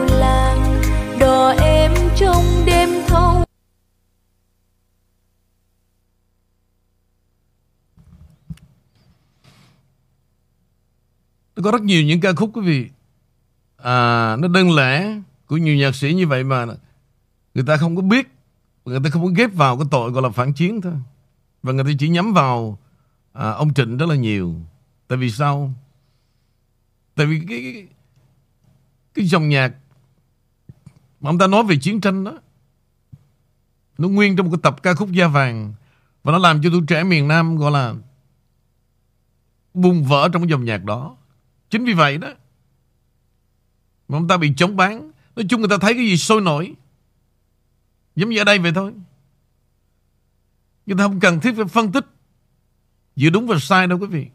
Có 11.65 11.71
rất 11.71 11.81
nhiều 11.81 12.03
những 12.03 12.19
ca 12.19 12.33
khúc 12.33 12.49
quý 12.53 12.61
vị. 12.61 12.89
À, 13.77 14.35
Nó 14.35 14.47
đơn 14.47 14.75
lẻ 14.75 15.21
Của 15.45 15.57
nhiều 15.57 15.75
nhạc 15.75 15.95
sĩ 15.95 16.13
như 16.13 16.27
vậy 16.27 16.43
mà 16.43 16.65
Người 17.53 17.63
ta 17.67 17.77
không 17.77 17.95
có 17.95 18.01
biết 18.01 18.27
Người 18.85 18.99
ta 19.03 19.09
không 19.09 19.25
có 19.25 19.31
ghép 19.35 19.53
vào 19.53 19.77
cái 19.77 19.85
tội 19.91 20.11
gọi 20.11 20.23
là 20.23 20.29
phản 20.29 20.53
chiến 20.53 20.81
thôi. 20.81 20.93
Và 21.63 21.73
người 21.73 21.83
ta 21.83 21.89
chỉ 21.99 22.09
nhắm 22.09 22.33
vào 22.33 22.79
à, 23.33 23.49
Ông 23.49 23.73
Trịnh 23.73 23.97
rất 23.97 24.09
là 24.09 24.15
nhiều. 24.15 24.55
Tại 25.07 25.17
vì 25.17 25.31
sao? 25.31 25.73
Tại 27.15 27.25
vì 27.25 27.41
cái 27.49 27.61
Cái, 27.73 27.87
cái 29.13 29.25
dòng 29.25 29.49
nhạc 29.49 29.73
Mà 31.21 31.29
ông 31.29 31.37
ta 31.37 31.47
nói 31.47 31.63
về 31.63 31.75
chiến 31.81 32.01
tranh 32.01 32.23
đó 32.23 32.39
Nó 33.97 34.07
nguyên 34.07 34.35
trong 34.35 34.45
một 34.45 34.51
cái 34.51 34.59
tập 34.63 34.83
ca 34.83 34.93
khúc 34.93 35.11
da 35.11 35.27
vàng 35.27 35.73
Và 36.23 36.31
nó 36.31 36.37
làm 36.37 36.61
cho 36.63 36.69
tuổi 36.69 36.81
trẻ 36.87 37.03
miền 37.03 37.27
Nam 37.27 37.57
gọi 37.57 37.71
là 37.71 37.93
Bùng 39.73 40.03
vỡ 40.03 40.29
trong 40.33 40.41
cái 40.41 40.49
dòng 40.49 40.65
nhạc 40.65 40.83
đó. 40.83 41.15
Chính 41.69 41.85
vì 41.85 41.93
vậy 41.93 42.17
đó, 42.17 42.33
Mà 44.07 44.17
ông 44.17 44.27
ta 44.27 44.37
bị 44.37 44.53
chống 44.57 44.75
bán 44.75 45.11
Nói 45.35 45.45
chung 45.49 45.61
người 45.61 45.69
ta 45.69 45.77
thấy 45.81 45.93
cái 45.93 46.05
gì 46.05 46.17
sôi 46.17 46.41
nổi. 46.41 46.75
Giống 48.15 48.29
như 48.29 48.37
ở 48.37 48.43
đây 48.43 48.59
vậy 48.59 48.71
thôi. 48.75 48.93
Người 50.85 50.97
ta 50.97 51.03
không 51.03 51.19
cần 51.19 51.39
thiết 51.39 51.53
phải 51.55 51.65
phân 51.65 51.91
tích 51.91 52.05
Giữa 53.15 53.29
đúng 53.29 53.47
và 53.47 53.59
sai 53.59 53.87
đâu 53.87 53.99
quý 53.99 54.07
vị. 54.07 54.27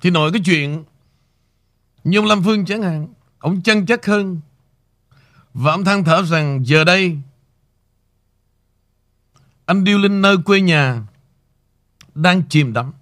Thì 0.00 0.10
nội 0.10 0.32
cái 0.32 0.42
chuyện 0.44 0.84
Như 2.04 2.18
ông 2.18 2.26
Lâm 2.26 2.42
Phương 2.44 2.66
chẳng 2.66 2.82
hạn, 2.82 3.08
Ông 3.38 3.62
chân 3.62 3.86
chất 3.86 4.06
hơn 4.06 4.40
và 5.58 5.72
ông 5.72 5.84
than 5.84 6.04
thở 6.04 6.22
rằng, 6.22 6.66
Giờ 6.66 6.84
đây, 6.84 7.18
Anh 9.66 9.84
điêu 9.84 9.98
linh 9.98 10.20
nơi 10.20 10.36
quê 10.44 10.60
nhà 10.60 11.06
Đang 12.14 12.42
chìm 12.48 12.72
đắm. 12.72 12.92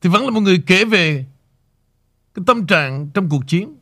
Thì 0.00 0.10
vẫn 0.10 0.24
là 0.24 0.30
một 0.30 0.40
người 0.40 0.62
kể 0.66 0.84
về 0.84 1.26
Cái 2.34 2.44
tâm 2.46 2.66
trạng 2.66 3.10
trong 3.14 3.28
cuộc 3.28 3.42
chiến. 3.46 3.76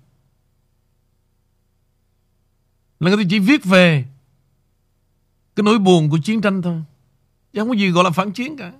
Là 3.01 3.11
người 3.11 3.25
ta 3.25 3.29
chỉ 3.31 3.39
viết 3.39 3.65
về 3.65 4.05
Cái 5.57 5.65
nỗi 5.65 5.79
buồn 5.79 6.11
của 6.11 6.19
chiến 6.25 6.41
tranh 6.41 6.63
thôi, 6.63 6.83
Chứ 7.53 7.61
không 7.61 7.69
có 7.69 7.75
gì 7.75 7.91
gọi 7.91 8.05
là 8.05 8.11
phản 8.11 8.33
chiến 8.33 8.57
cả. 8.57 8.73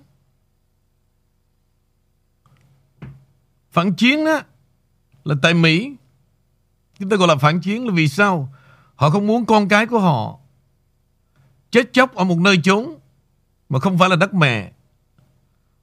Phản 3.71 3.95
chiến 3.95 4.25
á, 4.25 4.45
Là 5.23 5.35
tại 5.41 5.53
Mỹ. 5.53 5.95
Chúng 7.03 7.09
ta 7.09 7.17
gọi 7.17 7.27
là 7.27 7.35
phản 7.35 7.61
chiến 7.61 7.87
là 7.87 7.93
vì 7.93 8.07
sao? 8.07 8.53
Họ 8.95 9.09
không 9.09 9.27
muốn 9.27 9.45
con 9.45 9.67
cái 9.67 9.85
của 9.85 9.99
họ 9.99 10.39
Chết 11.71 11.93
chóc 11.93 12.15
ở 12.15 12.23
một 12.23 12.37
nơi 12.37 12.59
chốn 12.63 12.95
Mà 13.69 13.79
không 13.79 13.97
phải 13.97 14.09
là 14.09 14.15
đất 14.15 14.33
mẹ. 14.33 14.71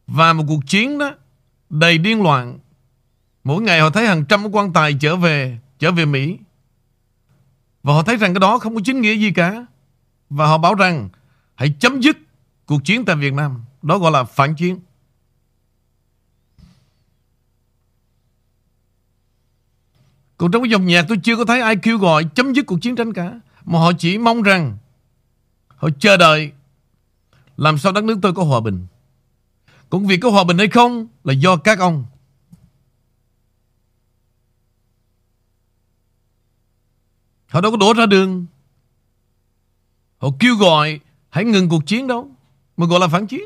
Và 0.06 0.32
một 0.32 0.44
cuộc 0.48 0.60
chiến 0.66 0.98
đó 0.98 1.14
Đầy 1.70 1.98
điên 1.98 2.22
loạn. 2.22 2.58
Mỗi 3.44 3.62
ngày 3.62 3.80
họ 3.80 3.90
thấy 3.90 4.06
hàng 4.06 4.24
trăm 4.24 4.54
quan 4.54 4.72
tài 4.72 4.96
trở 5.00 5.16
về 5.16 5.58
Trở 5.78 5.92
về 5.92 6.04
Mỹ. 6.04 6.38
Và 7.82 7.94
họ 7.94 8.02
thấy 8.02 8.16
rằng 8.16 8.34
cái 8.34 8.40
đó 8.40 8.58
không 8.58 8.74
có 8.74 8.80
chính 8.84 9.00
nghĩa 9.00 9.14
gì 9.14 9.30
cả. 9.30 9.66
Và 10.30 10.46
họ 10.46 10.58
bảo 10.58 10.74
rằng, 10.74 11.08
Hãy 11.54 11.74
chấm 11.80 12.00
dứt 12.00 12.16
cuộc 12.66 12.84
chiến 12.84 13.04
tại 13.04 13.16
Việt 13.16 13.32
Nam. 13.32 13.64
Đó 13.82 13.98
gọi 13.98 14.10
là 14.10 14.24
phản 14.24 14.54
chiến. 14.54 14.80
Còn 20.40 20.50
trong 20.50 20.62
cái 20.62 20.70
dòng 20.70 20.86
nhạc 20.86 21.04
tôi 21.08 21.18
chưa 21.22 21.36
có 21.36 21.44
thấy 21.44 21.60
ai 21.60 21.76
kêu 21.76 21.98
gọi 21.98 22.24
chấm 22.34 22.52
dứt 22.52 22.66
cuộc 22.66 22.78
chiến 22.82 22.96
tranh 22.96 23.12
cả. 23.12 23.40
Mà 23.64 23.78
họ 23.78 23.92
chỉ 23.98 24.18
mong 24.18 24.42
rằng 24.42 24.78
họ 25.76 25.88
chờ 25.98 26.16
đợi 26.16 26.52
làm 27.56 27.78
sao 27.78 27.92
đất 27.92 28.04
nước 28.04 28.18
tôi 28.22 28.32
có 28.32 28.42
hòa 28.42 28.60
bình. 28.60 28.86
cũng 29.90 30.06
việc 30.06 30.18
có 30.22 30.30
hòa 30.30 30.44
bình 30.44 30.58
hay 30.58 30.68
không 30.68 31.06
là 31.24 31.32
do 31.32 31.56
các 31.56 31.78
ông. 31.78 32.04
Họ 37.48 37.60
đâu 37.60 37.70
có 37.70 37.76
đổ 37.76 37.92
ra 37.94 38.06
đường. 38.06 38.46
Họ 40.18 40.28
kêu 40.38 40.56
gọi 40.56 41.00
hãy 41.30 41.44
ngừng 41.44 41.68
cuộc 41.68 41.86
chiến 41.86 42.06
đâu. 42.06 42.30
Mà 42.76 42.86
gọi 42.86 43.00
là 43.00 43.08
phản 43.08 43.26
chiến. 43.26 43.44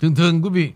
Thường 0.00 0.14
thường, 0.14 0.42
quý 0.42 0.50
vị, 0.50 0.72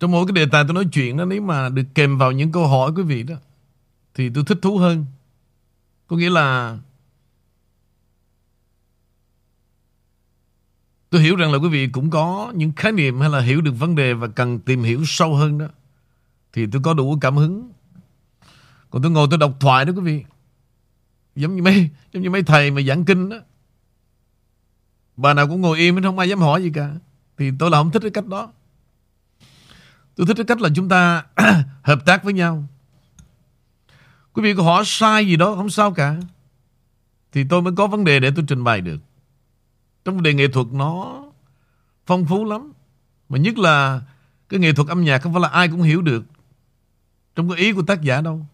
Trong 0.00 0.10
mỗi 0.10 0.26
cái 0.26 0.32
đề 0.32 0.46
tài 0.52 0.64
tôi 0.64 0.74
nói 0.74 0.84
chuyện 0.92 1.16
đó, 1.16 1.24
Nếu 1.24 1.42
mà 1.42 1.68
được 1.68 1.86
kèm 1.94 2.18
vào 2.18 2.32
những 2.32 2.52
câu 2.52 2.68
hỏi 2.68 2.92
quý 2.96 3.02
vị 3.02 3.22
đó, 3.22 3.34
Thì 4.14 4.30
tôi 4.34 4.44
thích 4.44 4.58
thú 4.62 4.78
hơn 4.78 5.06
Có 6.06 6.16
nghĩa 6.16 6.30
là 6.30 6.78
Tôi 11.12 11.20
hiểu 11.20 11.36
rằng 11.36 11.52
là 11.52 11.58
quý 11.58 11.68
vị 11.68 11.88
cũng 11.88 12.10
có 12.10 12.52
những 12.54 12.72
khái 12.76 12.92
niệm 12.92 13.20
hay 13.20 13.30
là 13.30 13.40
hiểu 13.40 13.60
được 13.60 13.72
vấn 13.72 13.94
đề 13.94 14.14
và 14.14 14.28
cần 14.28 14.58
tìm 14.58 14.82
hiểu 14.82 15.02
sâu 15.06 15.34
hơn 15.34 15.58
đó. 15.58 15.66
Thì 16.52 16.66
tôi 16.66 16.82
có 16.82 16.94
đủ 16.94 17.18
cảm 17.20 17.36
hứng. 17.36 17.72
Còn 18.90 19.02
tôi 19.02 19.10
ngồi 19.10 19.26
tôi 19.30 19.38
đọc 19.38 19.56
thoại 19.60 19.84
đó 19.84 19.92
quý 19.96 20.00
vị. 20.00 20.24
Giống 21.36 21.56
như 21.56 21.62
mấy, 21.62 21.90
giống 22.12 22.22
như 22.22 22.30
mấy 22.30 22.42
thầy 22.42 22.70
mà 22.70 22.82
giảng 22.82 23.04
kinh 23.04 23.28
đó. 23.28 23.36
Bà 25.22 25.34
nào 25.34 25.48
cũng 25.48 25.60
ngồi 25.60 25.78
im 25.78 26.02
không 26.02 26.18
ai 26.18 26.28
dám 26.28 26.38
hỏi 26.38 26.62
gì 26.62 26.70
cả. 26.74 26.90
Thì 27.38 27.50
tôi 27.58 27.70
là 27.70 27.78
không 27.78 27.90
thích 27.90 28.02
cái 28.02 28.10
cách 28.10 28.26
đó. 28.26 28.52
Tôi 30.16 30.26
thích 30.26 30.36
cái 30.36 30.44
cách 30.44 30.60
là 30.60 30.68
chúng 30.74 30.88
ta 30.88 31.24
hợp 31.82 32.06
tác 32.06 32.24
với 32.24 32.32
nhau. 32.32 32.64
Quý 34.32 34.42
vị 34.42 34.54
có 34.54 34.62
hỏi 34.62 34.82
sai 34.86 35.26
gì 35.26 35.36
đó 35.36 35.54
không 35.54 35.70
sao 35.70 35.92
cả. 35.92 36.16
Thì 37.32 37.44
tôi 37.48 37.62
mới 37.62 37.72
có 37.76 37.86
vấn 37.86 38.04
đề 38.04 38.20
để 38.20 38.30
tôi 38.36 38.44
trình 38.48 38.64
bày 38.64 38.80
được. 38.80 39.00
Trong 40.04 40.14
vấn 40.14 40.22
đề 40.22 40.34
nghệ 40.34 40.48
thuật 40.48 40.66
nó 40.72 41.22
phong 42.06 42.26
phú 42.26 42.44
lắm. 42.44 42.72
Mà 43.28 43.38
nhất 43.38 43.58
là 43.58 44.02
cái 44.48 44.60
nghệ 44.60 44.72
thuật 44.72 44.88
âm 44.88 45.04
nhạc 45.04 45.18
không 45.18 45.32
phải 45.32 45.42
là 45.42 45.48
ai 45.48 45.68
cũng 45.68 45.82
hiểu 45.82 46.02
được. 46.02 46.24
Trong 47.36 47.50
cái 47.50 47.58
ý 47.58 47.72
của 47.72 47.82
tác 47.82 48.02
giả 48.02 48.20
đâu. 48.20 48.46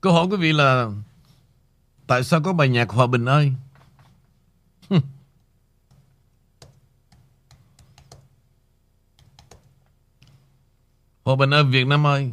Câu 0.00 0.12
hỏi 0.12 0.26
quý 0.30 0.36
vị 0.36 0.52
là, 0.52 0.90
Tại 2.08 2.24
sao 2.24 2.40
có 2.42 2.52
bài 2.52 2.68
nhạc 2.68 2.90
Hòa 2.90 3.06
Bình 3.06 3.24
ơi? 3.24 3.52
Hòa 11.24 11.36
Bình 11.36 11.54
ơi, 11.54 11.64
Việt 11.64 11.86
Nam 11.86 12.06
ơi. 12.06 12.32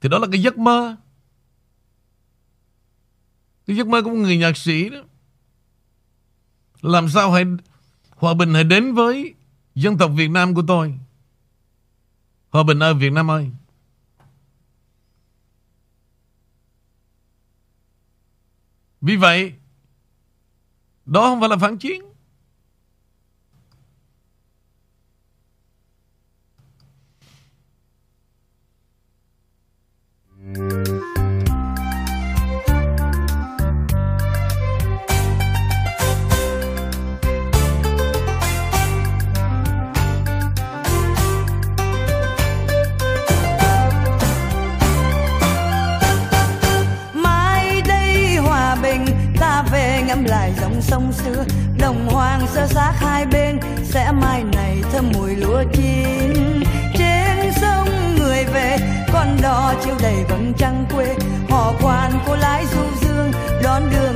Thì 0.00 0.08
đó 0.08 0.18
là 0.18 0.26
cái 0.32 0.42
giấc 0.42 0.58
mơ. 0.58 0.96
Cái 3.66 3.76
giấc 3.76 3.86
mơ 3.86 4.02
của 4.02 4.10
một 4.10 4.16
người 4.16 4.36
nhạc 4.36 4.56
sĩ 4.56 4.88
đó. 4.88 5.02
Làm 6.82 7.08
sao 7.08 7.32
hãy, 7.32 7.44
Hòa 8.16 8.34
Bình 8.34 8.54
hãy 8.54 8.64
đến 8.64 8.94
với 8.94 9.34
Dân 9.74 9.98
tộc 9.98 10.10
Việt 10.14 10.30
Nam 10.30 10.54
của 10.54 10.62
tôi? 10.68 10.98
Hòa 12.50 12.62
Bình 12.62 12.82
ơi, 12.82 12.94
Việt 12.94 13.12
Nam 13.12 13.30
ơi. 13.30 13.50
Vì 19.02 19.16
vậy, 19.16 19.52
đó 21.06 21.28
không 21.28 21.40
phải 21.40 21.48
là 21.48 21.56
phản 21.56 21.78
chiến. 21.78 22.02
mai 30.42 30.91
xưa. 51.12 51.44
Đồng 51.78 52.08
hoàng 52.08 52.46
sơ 52.54 52.66
xác 52.66 52.92
hai 52.96 53.26
bên 53.26 53.58
sẽ 53.84 54.12
mai 54.12 54.44
này 54.44 54.82
thơm 54.92 55.12
mùi 55.14 55.36
lúa 55.36 55.62
chín. 55.72 56.62
Trên 56.98 57.52
sông 57.52 57.88
người 58.18 58.44
về, 58.44 58.76
con 59.12 59.36
đò 59.42 59.74
chiều 59.84 59.94
đầy 60.02 60.24
vầng 60.28 60.52
trăng 60.58 60.86
quê. 60.94 61.14
Họ 61.50 61.74
quan 61.82 62.12
cô 62.26 62.36
lái 62.36 62.66
du 62.66 62.80
dương, 63.00 63.32
đón 63.62 63.82
đưa 63.90 64.11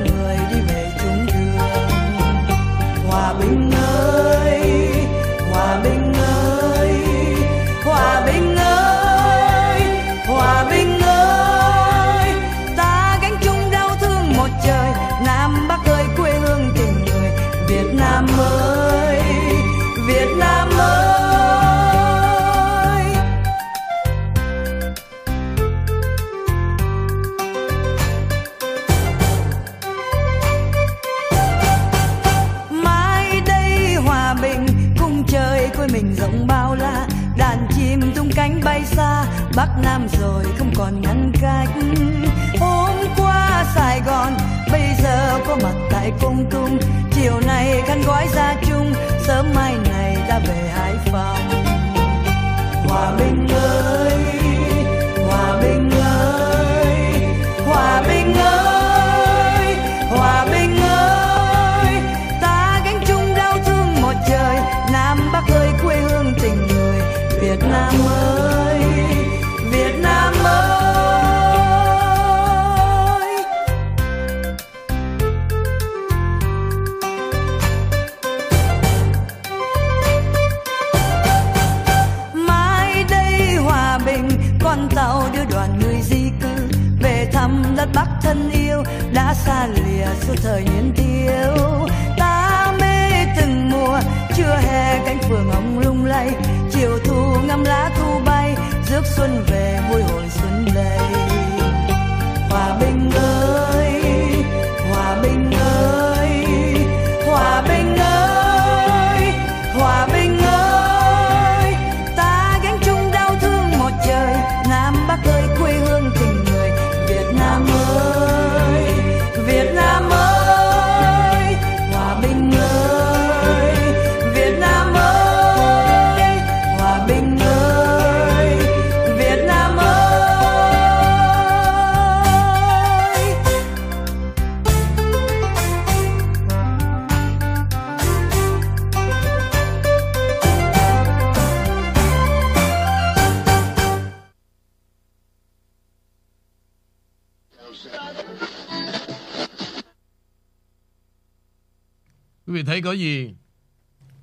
Quý 152.46 152.52
vị 152.52 152.62
thấy 152.62 152.82
có 152.82 152.92
gì? 152.92 153.34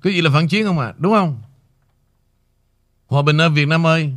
Có 0.00 0.10
gì 0.10 0.20
là 0.20 0.30
phản 0.30 0.48
chiến 0.48 0.64
không 0.64 0.78
ạ? 0.78 0.94
Đúng 0.98 1.12
không? 1.12 1.42
Hòa 3.06 3.22
bình 3.22 3.38
ở 3.38 3.48
Việt 3.50 3.68
Nam 3.68 3.86
ơi. 3.86 4.12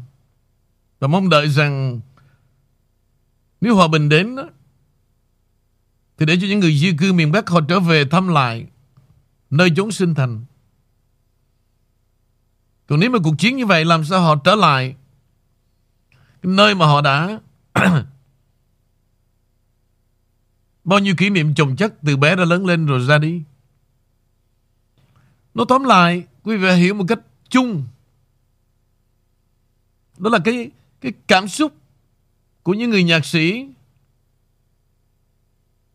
Và 1.00 1.08
mong 1.08 1.30
đợi 1.30 1.50
rằng 1.50 2.00
nếu 3.62 3.76
hòa 3.76 3.88
bình 3.88 4.10
đến 4.10 4.36
đó, 4.36 4.50
thì 6.18 6.26
để 6.26 6.38
cho 6.42 6.48
những 6.48 6.60
người 6.60 6.78
di 6.78 6.98
cư 6.98 7.14
miền 7.14 7.32
Bắc 7.32 7.50
họ 7.50 7.62
trở 7.68 7.80
về 7.80 8.06
thăm 8.06 8.28
lại 8.28 8.66
nơi 9.50 9.72
chốn 9.76 9.92
sinh 9.92 10.16
thành. 10.16 10.46
Còn 12.88 13.00
nếu 13.00 13.10
mà 13.10 13.20
cuộc 13.24 13.36
chiến 13.38 13.58
như 13.58 13.66
vậy 13.66 13.86
làm 13.86 14.06
sao 14.06 14.22
họ 14.22 14.36
trở 14.44 14.56
lại 14.56 14.96
cái 16.42 16.52
nơi 16.52 16.76
mà 16.76 16.86
họ 16.86 17.02
đã 17.02 17.40
bao 20.84 21.00
nhiêu 21.00 21.16
kỷ 21.18 21.30
niệm 21.30 21.56
chồng 21.56 21.76
chất 21.76 21.94
từ 22.06 22.18
bé 22.18 22.36
đã 22.36 22.46
lớn 22.46 22.66
lên 22.66 22.86
rồi 22.86 23.06
ra 23.06 23.18
đi. 23.18 23.42
Nó 25.58 25.66
tóm 25.66 25.84
lại, 25.84 26.24
quý 26.44 26.58
vị 26.58 26.70
hiểu 26.70 26.94
một 26.94 27.06
cách 27.08 27.20
chung. 27.50 27.88
Đó 30.18 30.30
là 30.30 30.40
cái 30.40 30.72
cái 31.02 31.14
cảm 31.28 31.48
xúc 31.48 31.74
của 32.64 32.74
những 32.74 32.90
người 32.90 33.04
nhạc 33.04 33.26
sĩ. 33.26 33.68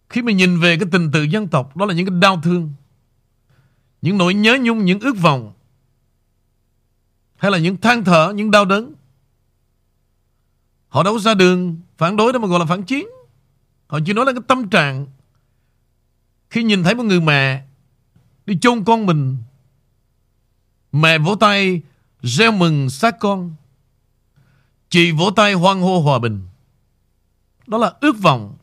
Khi 0.08 0.22
mà 0.22 0.32
nhìn 0.32 0.60
về 0.60 0.76
cái 0.76 0.88
tình 0.92 1.10
tự 1.12 1.22
dân 1.22 1.48
tộc, 1.48 1.76
đó 1.76 1.86
là 1.86 1.94
những 1.94 2.06
cái 2.06 2.20
đau 2.20 2.40
thương, 2.44 2.72
những 4.02 4.18
nỗi 4.18 4.34
nhớ 4.34 4.58
nhung, 4.60 4.84
những 4.84 5.00
ước 5.00 5.16
vọng, 5.16 5.52
hay 7.36 7.50
là 7.50 7.58
những 7.58 7.76
than 7.76 8.04
thở, 8.04 8.32
những 8.36 8.50
đau 8.50 8.64
đớn. 8.64 8.94
Họ 10.88 11.02
đâu 11.02 11.14
có 11.14 11.20
ra 11.20 11.34
đường 11.34 11.80
phản 11.96 12.16
đối 12.16 12.32
đó 12.32 12.38
mà 12.38 12.48
gọi 12.48 12.58
là 12.58 12.64
phản 12.64 12.82
chiến. 12.82 13.06
Họ 13.86 13.98
chỉ 14.06 14.12
nói 14.12 14.26
là 14.26 14.32
cái 14.32 14.42
tâm 14.48 14.68
trạng. 14.68 15.06
Khi 16.50 16.62
nhìn 16.62 16.82
thấy 16.82 16.94
một 16.94 17.02
người 17.02 17.20
mẹ 17.20 17.66
đi 18.46 18.58
chôn 18.60 18.84
con 18.84 19.06
mình 19.06 19.36
mẹ 20.92 21.18
vỗ 21.18 21.34
tay, 21.34 21.82
reo 22.22 22.52
mừng 22.52 22.90
xác 22.90 23.18
con. 23.18 23.54
Chị 24.88 25.12
vỗ 25.12 25.30
tay 25.30 25.52
hoan 25.52 25.80
hô 25.80 26.00
hòa 26.00 26.18
bình. 26.18 26.48
Đó 27.66 27.78
là 27.78 27.92
ước 28.00 28.18
vọng 28.18 28.56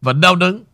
và 0.00 0.12
đau 0.12 0.36
đớn. 0.36 0.64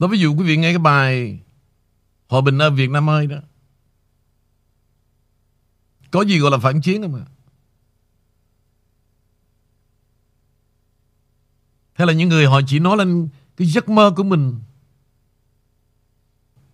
Đó 0.00 0.06
ví 0.06 0.18
dụ 0.18 0.34
quý 0.34 0.44
vị 0.44 0.56
nghe 0.56 0.72
cái 0.72 0.78
bài 0.78 1.40
Hòa 2.28 2.40
bình 2.40 2.58
ở 2.58 2.70
Việt 2.70 2.90
Nam 2.90 3.10
ơi 3.10 3.26
đó 3.26 3.36
Có 6.10 6.22
gì 6.22 6.38
gọi 6.38 6.50
là 6.50 6.58
phản 6.58 6.80
chiến 6.80 7.02
không 7.02 7.14
ạ? 7.14 7.26
Hay 11.92 12.06
là 12.06 12.12
những 12.12 12.28
người 12.28 12.46
họ 12.46 12.60
chỉ 12.66 12.78
nói 12.78 12.96
lên 12.96 13.28
cái 13.56 13.68
giấc 13.68 13.88
mơ 13.88 14.12
của 14.16 14.22
mình 14.22 14.60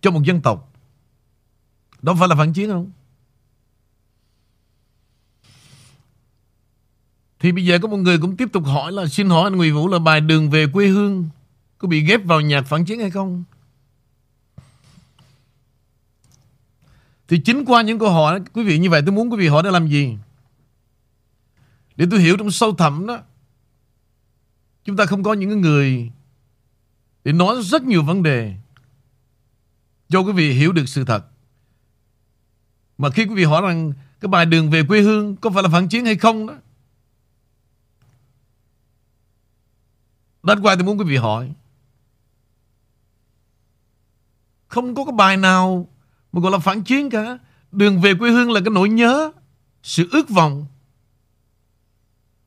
cho 0.01 0.11
một 0.11 0.23
dân 0.23 0.41
tộc. 0.41 0.73
Đó 2.01 2.15
phải 2.19 2.27
là 2.27 2.35
phản 2.35 2.53
chiến 2.53 2.69
không? 2.69 2.91
Thì 7.39 7.51
bây 7.51 7.65
giờ 7.65 7.79
có 7.81 7.87
một 7.87 7.97
người 7.97 8.19
cũng 8.19 8.37
tiếp 8.37 8.49
tục 8.53 8.63
hỏi 8.65 8.91
là, 8.91 9.07
Xin 9.07 9.29
hỏi 9.29 9.43
anh 9.43 9.55
Nguyễn 9.55 9.75
Vũ 9.75 9.87
là 9.87 9.99
bài 9.99 10.21
Đường 10.21 10.49
về 10.49 10.67
quê 10.73 10.87
hương 10.87 11.29
có 11.77 11.87
bị 11.87 12.05
ghép 12.05 12.25
vào 12.25 12.41
nhạc 12.41 12.61
phản 12.61 12.85
chiến 12.85 12.99
hay 12.99 13.09
không? 13.09 13.43
Thì 17.27 17.39
chính 17.45 17.65
qua 17.65 17.81
những 17.81 17.99
câu 17.99 18.11
hỏi 18.11 18.41
Quý 18.53 18.63
vị 18.63 18.79
như 18.79 18.89
vậy, 18.89 19.01
tôi 19.05 19.15
muốn 19.15 19.31
quý 19.31 19.37
vị 19.37 19.47
hỏi 19.47 19.63
để 19.63 19.71
làm 19.71 19.87
gì? 19.87 20.17
Để 21.95 22.05
tôi 22.11 22.19
hiểu 22.19 22.37
trong 22.37 22.51
sâu 22.51 22.75
thẳm 22.75 23.07
đó, 23.07 23.19
Chúng 24.83 24.97
ta 24.97 25.05
không 25.05 25.23
có 25.23 25.33
những 25.33 25.61
người 25.61 26.11
Để 27.23 27.31
nói 27.31 27.61
rất 27.63 27.83
nhiều 27.83 28.03
vấn 28.03 28.23
đề 28.23 28.55
Cho 30.09 30.19
quý 30.19 30.31
vị 30.31 30.53
hiểu 30.53 30.71
được 30.71 30.89
sự 30.89 31.05
thật 31.05 31.25
Mà 32.97 33.09
khi 33.09 33.25
quý 33.25 33.35
vị 33.35 33.43
hỏi 33.43 33.61
rằng 33.61 33.93
Cái 34.19 34.29
bài 34.29 34.45
đường 34.45 34.69
về 34.69 34.83
quê 34.87 35.01
hương 35.01 35.35
Có 35.35 35.49
phải 35.49 35.63
là 35.63 35.69
phản 35.69 35.87
chiến 35.87 36.05
hay 36.05 36.15
không 36.15 36.47
đó 36.47 36.53
Đến 40.43 40.61
qua 40.61 40.75
tôi 40.75 40.83
muốn 40.83 40.99
quý 40.99 41.05
vị 41.05 41.15
hỏi 41.15 41.51
không 44.67 44.95
có 44.95 45.05
cái 45.05 45.13
bài 45.17 45.37
nào 45.37 45.87
Mà 46.31 46.41
gọi 46.41 46.51
là 46.51 46.57
phản 46.57 46.83
chiến 46.83 47.09
cả. 47.09 47.37
Đường 47.71 48.01
về 48.01 48.13
quê 48.13 48.31
hương 48.31 48.51
là 48.51 48.59
cái 48.59 48.69
nỗi 48.69 48.89
nhớ 48.89 49.31
Sự 49.83 50.07
ước 50.11 50.29
vọng. 50.29 50.65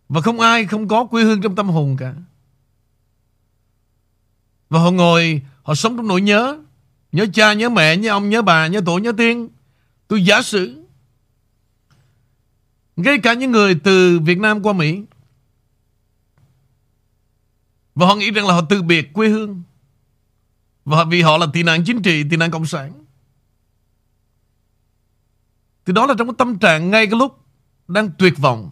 Và 0.09 0.21
không 0.21 0.41
ai 0.41 0.67
không 0.67 0.89
có 0.89 1.05
quê 1.05 1.25
hương 1.25 1.43
trong 1.43 1.57
tâm 1.57 1.69
hồn 1.69 1.97
cả. 1.99 2.15
Và 4.71 4.81
họ 4.81 4.91
ngồi 4.91 5.43
Họ 5.63 5.75
sống 5.75 5.97
trong 5.97 6.09
nỗi 6.09 6.21
nhớ. 6.21 6.59
Nhớ 7.13 7.27
cha, 7.33 7.53
nhớ 7.53 7.69
mẹ, 7.69 7.97
nhớ 7.97 8.11
ông, 8.11 8.31
nhớ 8.31 8.43
bà, 8.43 8.67
nhớ 8.67 8.81
tổ, 8.87 8.99
nhớ 8.99 9.13
tiên. 9.13 9.49
Tôi 10.09 10.25
giả 10.25 10.43
sử 10.43 10.85
Ngay 12.97 13.19
cả 13.19 13.35
những 13.35 13.51
người 13.51 13.75
từ 13.85 14.21
Việt 14.21 14.39
Nam 14.39 14.63
qua 14.63 14.73
Mỹ 14.73 15.03
và 17.95 18.07
họ 18.07 18.15
nghĩ 18.15 18.31
rằng 18.31 18.47
là 18.47 18.55
họ 18.55 18.61
từ 18.69 18.83
biệt 18.83 19.13
quê 19.13 19.29
hương. 19.29 19.63
Và 20.91 21.05
vì 21.05 21.23
họ 21.23 21.37
là 21.37 21.47
tị 21.53 21.63
nạn 21.63 21.85
chính 21.87 22.03
trị, 22.03 22.25
Tị 22.31 22.37
nạn 22.37 22.51
cộng 22.51 22.67
sản. 22.67 23.05
Thì 25.87 25.93
đó 25.93 26.07
là 26.07 26.15
trong 26.19 26.29
cái 26.29 26.35
tâm 26.39 26.59
trạng 26.59 26.91
Ngay 26.91 27.07
cái 27.07 27.19
lúc 27.19 27.45
đang 27.89 28.11
tuyệt 28.19 28.39
vọng. 28.39 28.71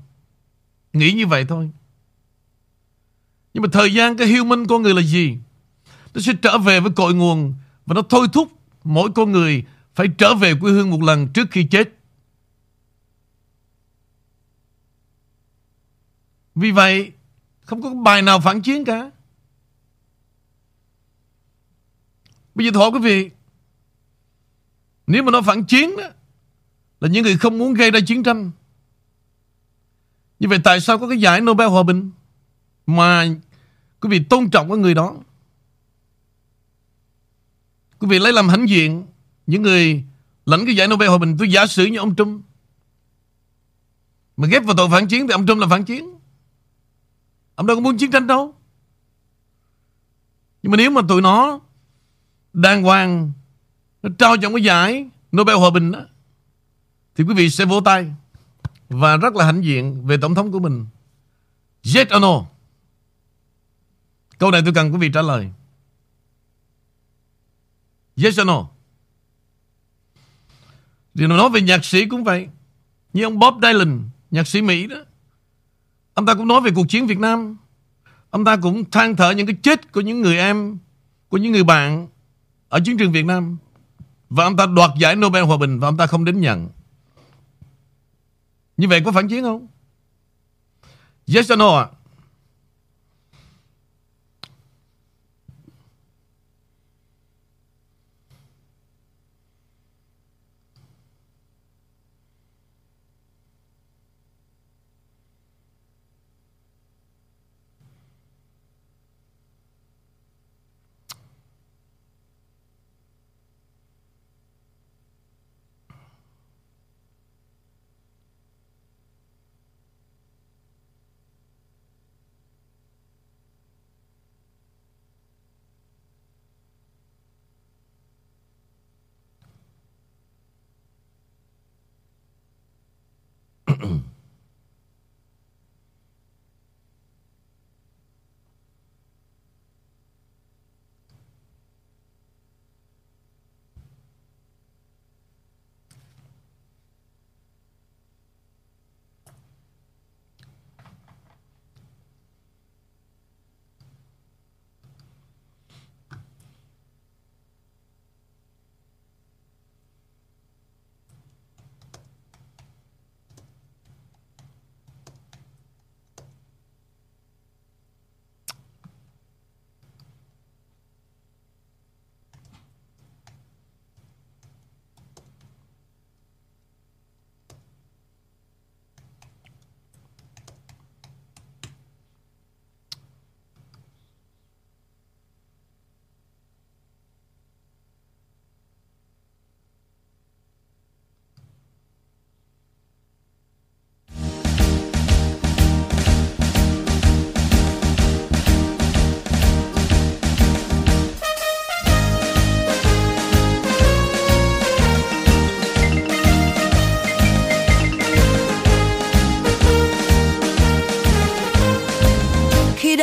Nghĩ 0.92 1.12
như 1.12 1.26
vậy 1.26 1.44
thôi. 1.48 1.70
Nhưng 3.54 3.62
mà 3.62 3.68
thời 3.72 3.94
gian 3.94 4.16
Cái 4.16 4.36
human 4.36 4.66
con 4.66 4.82
người 4.82 4.94
là 4.94 5.02
gì? 5.02 5.38
Nó 6.14 6.20
sẽ 6.20 6.32
trở 6.42 6.58
về 6.58 6.80
với 6.80 6.92
cội 6.92 7.14
nguồn 7.14 7.54
Và 7.86 7.94
nó 7.94 8.02
thôi 8.02 8.26
thúc 8.32 8.52
mỗi 8.84 9.10
con 9.14 9.32
người 9.32 9.64
Phải 9.94 10.08
trở 10.18 10.34
về 10.34 10.54
quê 10.60 10.72
hương 10.72 10.90
một 10.90 11.02
lần 11.02 11.28
trước 11.28 11.48
khi 11.50 11.64
chết. 11.64 11.88
Vì 16.54 16.70
vậy, 16.70 17.12
Không 17.64 17.82
có 17.82 17.90
bài 17.90 18.22
nào 18.22 18.40
phản 18.40 18.60
chiến 18.60 18.84
cả. 18.84 19.10
Bây 22.58 22.66
giờ 22.66 22.70
thôi 22.74 22.90
quý 22.92 22.98
vị. 22.98 23.30
Nếu 25.06 25.22
mà 25.22 25.32
nó 25.32 25.42
phản 25.42 25.64
chiến 25.64 25.96
đó, 25.96 26.04
Là 27.00 27.08
những 27.08 27.24
người 27.24 27.36
không 27.36 27.58
muốn 27.58 27.74
gây 27.74 27.90
ra 27.90 28.00
chiến 28.06 28.22
tranh. 28.22 28.50
Như 30.38 30.48
vậy 30.48 30.58
tại 30.64 30.80
sao 30.80 30.98
có 30.98 31.08
cái 31.08 31.20
giải 31.20 31.40
Nobel 31.40 31.68
Hòa 31.68 31.82
Bình 31.82 32.10
Mà 32.86 33.24
quý 34.00 34.08
vị 34.08 34.24
tôn 34.30 34.50
trọng 34.50 34.68
cái 34.68 34.78
người 34.78 34.94
đó? 34.94 35.16
Quý 37.98 38.08
vị 38.08 38.18
lấy 38.18 38.32
làm 38.32 38.48
hãnh 38.48 38.68
diện 38.68 39.06
Những 39.46 39.62
người 39.62 40.04
lãnh 40.46 40.66
cái 40.66 40.76
giải 40.76 40.88
Nobel 40.88 41.08
Hòa 41.08 41.18
Bình. 41.18 41.36
Tôi 41.38 41.50
giả 41.50 41.66
sử 41.66 41.86
như 41.86 41.98
ông 41.98 42.16
Trump. 42.16 42.42
Mà 44.36 44.48
ghép 44.48 44.64
vào 44.64 44.76
tội 44.76 44.88
phản 44.90 45.08
chiến 45.08 45.26
Thì 45.26 45.32
ông 45.32 45.46
Trump 45.46 45.60
là 45.60 45.66
phản 45.66 45.84
chiến. 45.84 46.10
Ông 47.54 47.66
đâu 47.66 47.76
có 47.76 47.80
muốn 47.80 47.98
chiến 47.98 48.10
tranh 48.10 48.26
đâu. 48.26 48.54
Nhưng 50.62 50.72
mà 50.72 50.76
nếu 50.76 50.90
mà 50.90 51.02
tụi 51.08 51.22
nó 51.22 51.60
đàng 52.52 52.82
hoàng 52.82 53.32
nó 54.02 54.10
trao 54.18 54.36
cho 54.36 54.50
cái 54.50 54.62
giải 54.62 55.06
Nobel 55.36 55.56
Hòa 55.56 55.70
Bình 55.70 55.92
đó 55.92 56.00
thì 57.16 57.24
quý 57.24 57.34
vị 57.34 57.50
sẽ 57.50 57.64
vỗ 57.64 57.80
tay 57.80 58.12
và 58.88 59.16
rất 59.16 59.34
là 59.34 59.46
hãnh 59.46 59.64
diện 59.64 60.06
về 60.06 60.16
tổng 60.16 60.34
thống 60.34 60.52
của 60.52 60.58
mình. 60.58 60.86
Yes 61.94 62.08
or 62.16 62.22
no? 62.22 62.44
Câu 64.38 64.50
này 64.50 64.62
tôi 64.64 64.74
cần 64.74 64.92
quý 64.92 64.98
vị 64.98 65.10
trả 65.14 65.22
lời. 65.22 65.50
Yes 68.16 68.40
or 68.40 68.46
no? 68.46 68.68
Thì 71.14 71.26
nói 71.26 71.50
về 71.50 71.60
nhạc 71.60 71.84
sĩ 71.84 72.06
cũng 72.06 72.24
vậy. 72.24 72.48
Như 73.12 73.24
ông 73.24 73.38
Bob 73.38 73.62
Dylan, 73.62 74.10
nhạc 74.30 74.48
sĩ 74.48 74.62
Mỹ 74.62 74.86
đó. 74.86 74.96
Ông 76.14 76.26
ta 76.26 76.34
cũng 76.34 76.48
nói 76.48 76.60
về 76.60 76.70
cuộc 76.74 76.88
chiến 76.88 77.06
Việt 77.06 77.18
Nam. 77.18 77.56
Ông 78.30 78.44
ta 78.44 78.56
cũng 78.56 78.90
than 78.90 79.16
thở 79.16 79.30
những 79.30 79.46
cái 79.46 79.56
chết 79.62 79.92
của 79.92 80.00
những 80.00 80.20
người 80.20 80.38
em, 80.38 80.78
của 81.28 81.36
những 81.36 81.52
người 81.52 81.64
bạn 81.64 82.08
ở 82.68 82.80
chiến 82.84 82.98
trường 82.98 83.12
Việt 83.12 83.24
Nam, 83.24 83.56
và 84.30 84.44
ông 84.44 84.56
ta 84.56 84.66
đoạt 84.66 84.90
giải 84.98 85.16
Nobel 85.16 85.44
Hòa 85.44 85.56
Bình, 85.56 85.78
và 85.78 85.88
ông 85.88 85.96
ta 85.96 86.06
không 86.06 86.24
đến 86.24 86.40
nhận. 86.40 86.68
Như 88.76 88.88
vậy 88.88 89.02
có 89.04 89.12
phản 89.12 89.28
chiến 89.28 89.42
không? 89.42 89.66
Yes 91.34 91.52
or 91.52 91.58
no 91.58 91.76
ạ? 91.76 91.86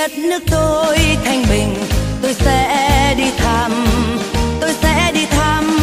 Đất 0.06 0.18
nước 0.18 0.43
tôi 0.51 0.97
thanh 1.26 1.43
bình, 1.49 1.76
tôi 2.22 2.34
sẽ 2.34 3.16
đi 3.18 3.32
thăm, 3.38 3.72
tôi 4.62 4.74
sẽ 4.82 5.12
đi 5.14 5.26
thăm 5.26 5.80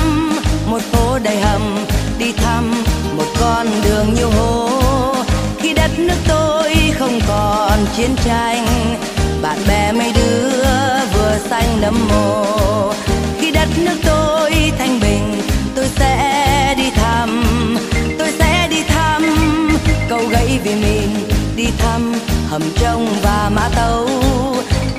một 0.67 0.81
phố 0.93 1.19
đầy 1.19 1.41
hầm, 1.41 1.85
đi 2.19 2.33
thăm 2.33 2.85
một 3.17 3.25
con 3.41 3.67
đường 3.85 4.15
nhiều 4.15 4.31
hố. 4.31 4.69
Khi 5.59 5.75
đất 5.75 5.91
nước 5.99 6.17
tôi 6.29 6.75
không 6.99 7.21
còn 7.29 7.87
chiến 7.97 8.11
tranh, 8.25 8.67
bạn 9.43 9.59
bè 9.69 9.93
mấy 9.93 10.13
đứa 10.13 10.65
vừa 11.15 11.39
xanh 11.51 11.81
nấm 11.81 12.09
mồ. 12.09 12.93
Khi 13.41 13.51
đất 13.51 13.69
nước 13.77 13.97
tôi 14.05 14.73
thanh 14.79 15.01
bình, 15.01 15.43
tôi 15.75 15.87
sẽ 15.97 16.75
đi 16.79 16.91
thăm, 16.91 17.45
tôi 18.19 18.29
sẽ 18.39 18.69
đi 18.71 18.83
thăm 18.83 19.23
cầu 20.09 20.21
gãy 20.31 20.59
vì 20.65 20.75
mình 20.75 21.29
đi 21.57 21.67
thăm 21.79 22.15
hầm 22.53 22.63
trông 22.81 23.07
và 23.23 23.51
mã 23.55 23.69
tấu. 23.77 24.09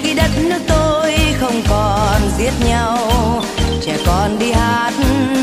Khi 0.01 0.13
đất 0.13 0.31
nước 0.37 0.59
tôi 0.67 1.13
không 1.39 1.61
còn 1.69 2.21
giết 2.37 2.51
nhau, 2.65 2.97
trẻ 3.85 3.97
con 4.05 4.39
đi 4.39 4.51
hát 4.51 4.93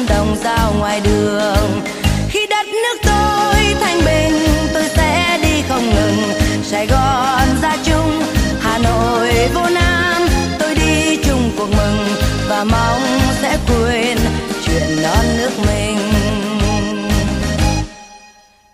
đồng 0.08 0.36
dao 0.44 0.74
ngoài 0.78 1.00
đường. 1.04 1.82
Khi 2.28 2.46
đất 2.50 2.66
nước 2.66 2.96
tôi 3.02 3.74
thanh 3.80 3.98
bình, 4.04 4.48
tôi 4.74 4.84
sẽ 4.96 5.38
đi 5.42 5.62
không 5.68 5.94
ngừng. 5.94 6.32
Sài 6.64 6.86
gòn 6.86 7.48
ra 7.62 7.76
chung, 7.84 8.22
hà 8.60 8.78
nội 8.78 9.48
vô 9.54 9.68
nam 9.68 10.28
tôi 10.58 10.74
đi 10.74 11.16
chung 11.16 11.50
cuộc 11.58 11.68
mừng 11.76 12.08
và 12.48 12.64
mong 12.64 13.02
sẽ 13.42 13.58
quên 13.68 14.18
chuyện 14.66 15.02
non 15.02 15.24
nước 15.38 15.50
mình. 15.66 15.98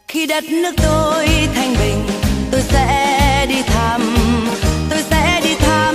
Khi 0.09 0.27
đất 0.27 0.45
nước 0.45 0.73
tôi 0.83 1.29
thanh 1.55 1.75
bình, 1.79 2.07
tôi 2.51 2.63
sẽ 2.63 3.13
đi 3.49 3.63
thăm. 3.63 4.17
Tôi 4.91 4.99
sẽ 5.11 5.41
đi 5.45 5.55
thăm. 5.55 5.95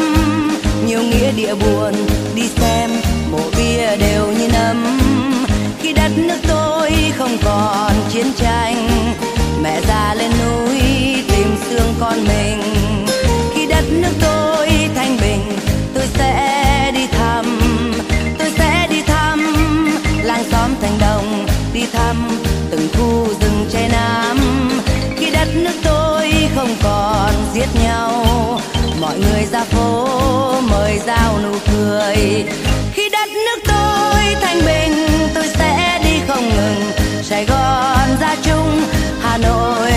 Nhiều 0.85 1.01
nghĩa 1.01 1.31
địa 1.31 1.55
buồn, 1.55 1.93
đi 2.35 2.47
xem, 2.47 2.89
mộ 3.31 3.39
bia 3.57 3.95
đều 3.95 4.27
như 4.27 4.47
nấm. 4.47 4.99
Khi 5.79 5.93
đất 5.93 6.11
nước 6.17 6.37
tôi 6.47 6.91
không 7.17 7.37
còn 7.43 7.91
chiến 8.13 8.25
tranh, 8.37 8.87
mẹ 9.63 9.81
già 9.87 10.13
lên 10.13 10.31
núi 10.31 10.79
tìm 11.27 11.55
xương 11.69 11.93
con 11.99 12.23
mình. 12.27 12.61
Khi 13.53 13.65
đất 13.65 13.83
nước 13.91 14.13
tôi 14.21 14.67
thanh 14.95 15.17
bình, 15.21 15.59
tôi 15.93 16.03
sẽ 16.13 16.91
đi 16.95 17.07
thăm. 17.07 17.59
Tôi 18.39 18.51
sẽ 18.57 18.87
đi 18.89 19.01
thăm, 19.01 19.55
làng 20.23 20.43
xóm 20.51 20.71
thành 20.81 20.97
đồng, 20.99 21.45
đi 21.73 21.85
thăm 21.93 22.27
từng 22.71 22.87
khu 22.93 23.27
mọi 29.01 29.19
người 29.19 29.45
ra 29.51 29.63
phố 29.63 30.07
mời 30.61 30.99
giao 31.05 31.39
nụ 31.43 31.57
cười. 31.71 32.15
Khi 32.93 33.09
đất 33.09 33.29
nước 33.29 33.57
tôi 33.67 34.35
thanh 34.41 34.59
bình, 34.65 35.07
tôi 35.33 35.47
sẽ 35.47 35.99
đi 36.03 36.19
không 36.27 36.49
ngừng. 36.49 36.91
Sài 37.23 37.45
gòn 37.45 38.17
ra 38.21 38.35
chung, 38.43 38.81
hà 39.21 39.37
nội 39.37 39.90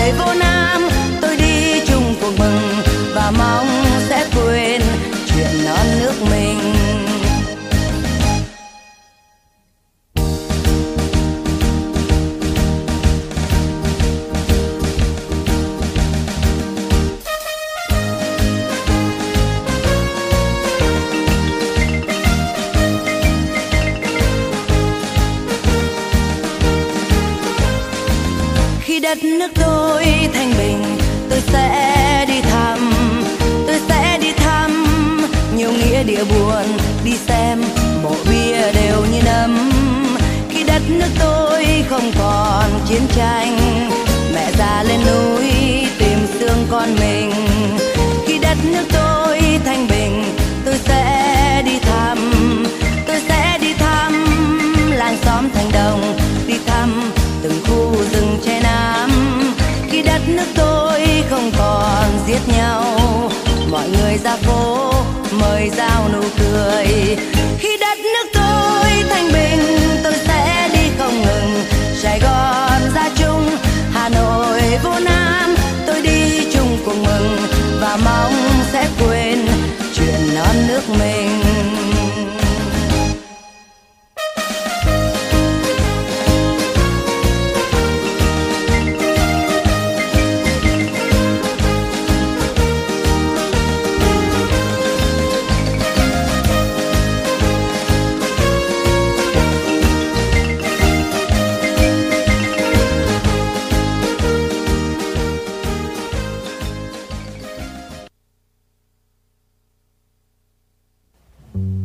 nước 29.45 29.51
tôi 29.65 30.05
thanh 30.33 30.53
bình. 30.57 30.97
Tôi 31.29 31.39
sẽ 31.39 32.25
đi 32.27 32.41
thăm, 32.41 32.93
tôi 33.67 33.79
sẽ 33.89 34.17
đi 34.21 34.31
thăm. 34.31 34.85
Nhiều 35.55 35.71
nghĩa 35.71 36.03
địa 36.03 36.23
buồn, 36.23 36.63
đi 37.03 37.17
xem 37.27 37.63
mộ 38.03 38.15
bia 38.29 38.71
đều 38.71 39.05
như 39.11 39.21
nấm. 39.25 39.71
Khi 40.49 40.63
đất 40.63 40.81
nước 40.89 41.09
tôi 41.19 41.65
không 41.89 42.11
còn 42.19 42.69
chiến 42.89 43.01
tranh, 43.15 43.57
mẹ 44.33 44.51
già 44.57 44.83
lên 44.83 44.99
núi 45.05 45.51
tìm 45.99 46.19
xương 46.39 46.67
con 46.71 46.95
mình. 46.99 47.31
Biết 62.35 62.53
nhau. 62.57 62.83
Mọi 63.71 63.89
người 63.89 64.17
ra 64.23 64.35
phố, 64.35 64.91
mời 65.31 65.69
giao 65.77 66.09
nụ 66.13 66.21
cười. 66.39 66.87
Khi 67.59 67.77
đất 67.79 67.97
nước 67.97 68.29
tôi 68.33 68.89
thanh 69.09 69.31
bình, 69.33 69.77
tôi 70.03 70.13
sẽ 70.27 70.69
đi 70.73 70.89
không 70.97 71.21
ngừng. 71.21 71.63
Sài 72.01 72.19
gòn 72.19 72.81
ra 72.95 73.09
chung 73.17 73.49
hà 73.93 74.09
nội, 74.09 74.61
vô 74.83 74.99
nam. 74.99 75.14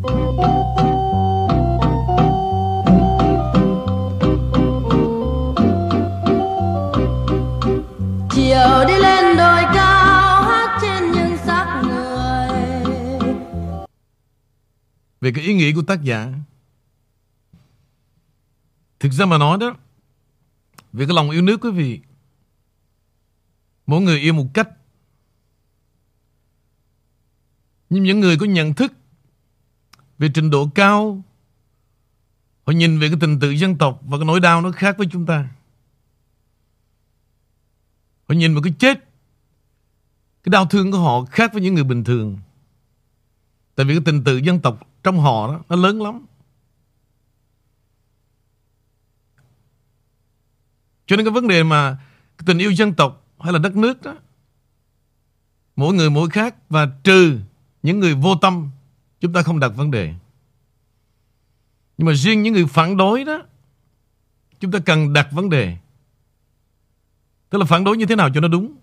Chiều 0.03 0.09
đi 8.89 8.95
lên 8.99 9.37
đồi 9.37 9.63
cao, 9.75 10.43
hát 10.43 10.79
trên 10.83 11.13
những 11.13 11.37
xác 11.37 11.83
người. 11.85 12.61
Về 15.21 15.33
cái 15.35 15.45
ý 15.45 15.55
nghĩa 15.55 15.73
của 15.75 15.83
tác 15.83 16.03
giả, 16.03 16.33
Thực 19.01 19.13
ra 19.13 19.27
mà 19.27 19.39
nói 19.39 19.59
đó, 19.61 19.77
Về 20.93 21.07
cái 21.07 21.15
lòng 21.15 21.31
yêu 21.31 21.43
nước 21.43 21.57
quý 21.61 21.71
vị, 21.71 22.01
Mỗi 23.87 24.01
người 24.01 24.19
yêu 24.19 24.33
một 24.33 24.47
cách. 24.55 24.69
Nhưng 27.91 28.03
những 28.03 28.21
người 28.21 28.37
có 28.39 28.47
nhận 28.47 28.75
thức 28.75 28.93
về 30.21 30.29
trình 30.35 30.51
độ 30.51 30.69
cao, 30.75 31.23
Họ 32.67 32.73
nhìn 32.73 32.99
về 32.99 33.09
cái 33.09 33.17
tình 33.21 33.41
tự 33.41 33.51
dân 33.51 33.79
tộc 33.79 34.01
Và 34.07 34.19
cái 34.19 34.25
nỗi 34.25 34.41
đau 34.41 34.63
nó 34.63 34.73
khác 34.73 34.99
với 34.99 35.07
chúng 35.11 35.27
ta. 35.27 35.49
Họ 38.29 38.35
nhìn 38.35 38.55
vào 38.55 38.63
cái 38.63 38.75
chết, 38.79 38.99
Cái 40.43 40.51
đau 40.51 40.67
thương 40.67 40.93
của 40.93 40.99
họ 40.99 41.25
khác 41.25 41.53
với 41.53 41.63
những 41.63 41.75
người 41.75 41.85
bình 41.85 42.05
thường. 42.05 42.39
Tại 43.75 43.87
vì 43.87 43.95
cái 43.95 44.03
tình 44.05 44.25
tự 44.25 44.37
dân 44.37 44.61
tộc 44.61 44.81
trong 45.03 45.21
họ 45.21 45.47
đó, 45.47 45.61
Nó 45.69 45.77
lớn 45.77 46.03
lắm. 46.03 46.27
Cho 51.07 51.17
nên 51.17 51.27
cái 51.27 51.33
vấn 51.33 51.49
đề 51.49 51.63
mà 51.63 51.99
cái 52.39 52.45
tình 52.47 52.59
yêu 52.59 52.71
dân 52.71 52.95
tộc 52.95 53.27
hay 53.39 53.53
là 53.53 53.59
đất 53.59 53.77
nước 53.77 54.03
đó, 54.03 54.17
mỗi 55.77 55.95
người 55.95 56.11
mỗi 56.11 56.31
khác 56.31 56.55
và 56.69 56.89
trừ 57.05 57.39
những 57.83 58.01
người 58.01 58.15
vô 58.15 58.35
tâm 58.35 58.71
chúng 59.21 59.33
ta 59.33 59.43
không 59.43 59.61
đặt 59.61 59.69
vấn 59.69 59.91
đề. 59.91 60.15
Nhưng 61.99 62.07
mà 62.07 62.13
riêng 62.13 62.43
những 62.43 62.53
người 62.53 62.67
phản 62.67 62.97
đối 62.97 63.25
đó, 63.25 63.43
chúng 64.61 64.71
ta 64.71 64.79
cần 64.79 65.13
đặt 65.13 65.29
vấn 65.33 65.51
đề. 65.51 65.77
Tức 67.51 67.59
là 67.59 67.65
phản 67.65 67.85
đối 67.85 67.97
như 67.97 68.07
thế 68.07 68.17
nào 68.17 68.31
cho 68.35 68.41
nó 68.41 68.49
đúng. 68.49 68.77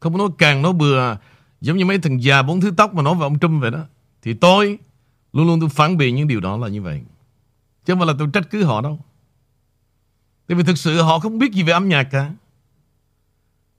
Không 0.00 0.12
có 0.12 0.18
nói 0.18 0.28
càng 0.38 0.62
nói 0.62 0.72
bừa, 0.72 1.16
giống 1.60 1.76
như 1.76 1.84
mấy 1.84 1.98
thằng 1.98 2.22
già 2.22 2.42
bốn 2.42 2.60
thứ 2.60 2.72
tóc 2.76 2.94
mà 2.94 3.02
nói 3.02 3.14
về 3.14 3.20
ông 3.20 3.38
Trump 3.38 3.60
vậy 3.60 3.70
đó. 3.70 3.84
Thì 4.22 4.34
tôi 4.34 4.78
luôn 5.32 5.46
luôn 5.46 5.60
tôi 5.60 5.68
phản 5.68 5.96
biện 5.96 6.14
những 6.14 6.28
điều 6.28 6.40
đó 6.40 6.56
là 6.56 6.68
như 6.68 6.82
vậy. 6.82 7.02
Chứ 7.84 7.92
không 7.92 8.00
phải 8.00 8.06
là 8.06 8.14
tôi 8.18 8.28
trách 8.32 8.50
cứ 8.50 8.64
họ 8.64 8.80
đâu. 8.80 9.00
Tại 10.46 10.56
vì 10.56 10.64
thực 10.64 10.78
sự 10.78 11.02
họ 11.02 11.18
không 11.18 11.38
biết 11.38 11.52
gì 11.52 11.62
về 11.62 11.72
âm 11.72 11.88
nhạc 11.88 12.02
cả. 12.02 12.32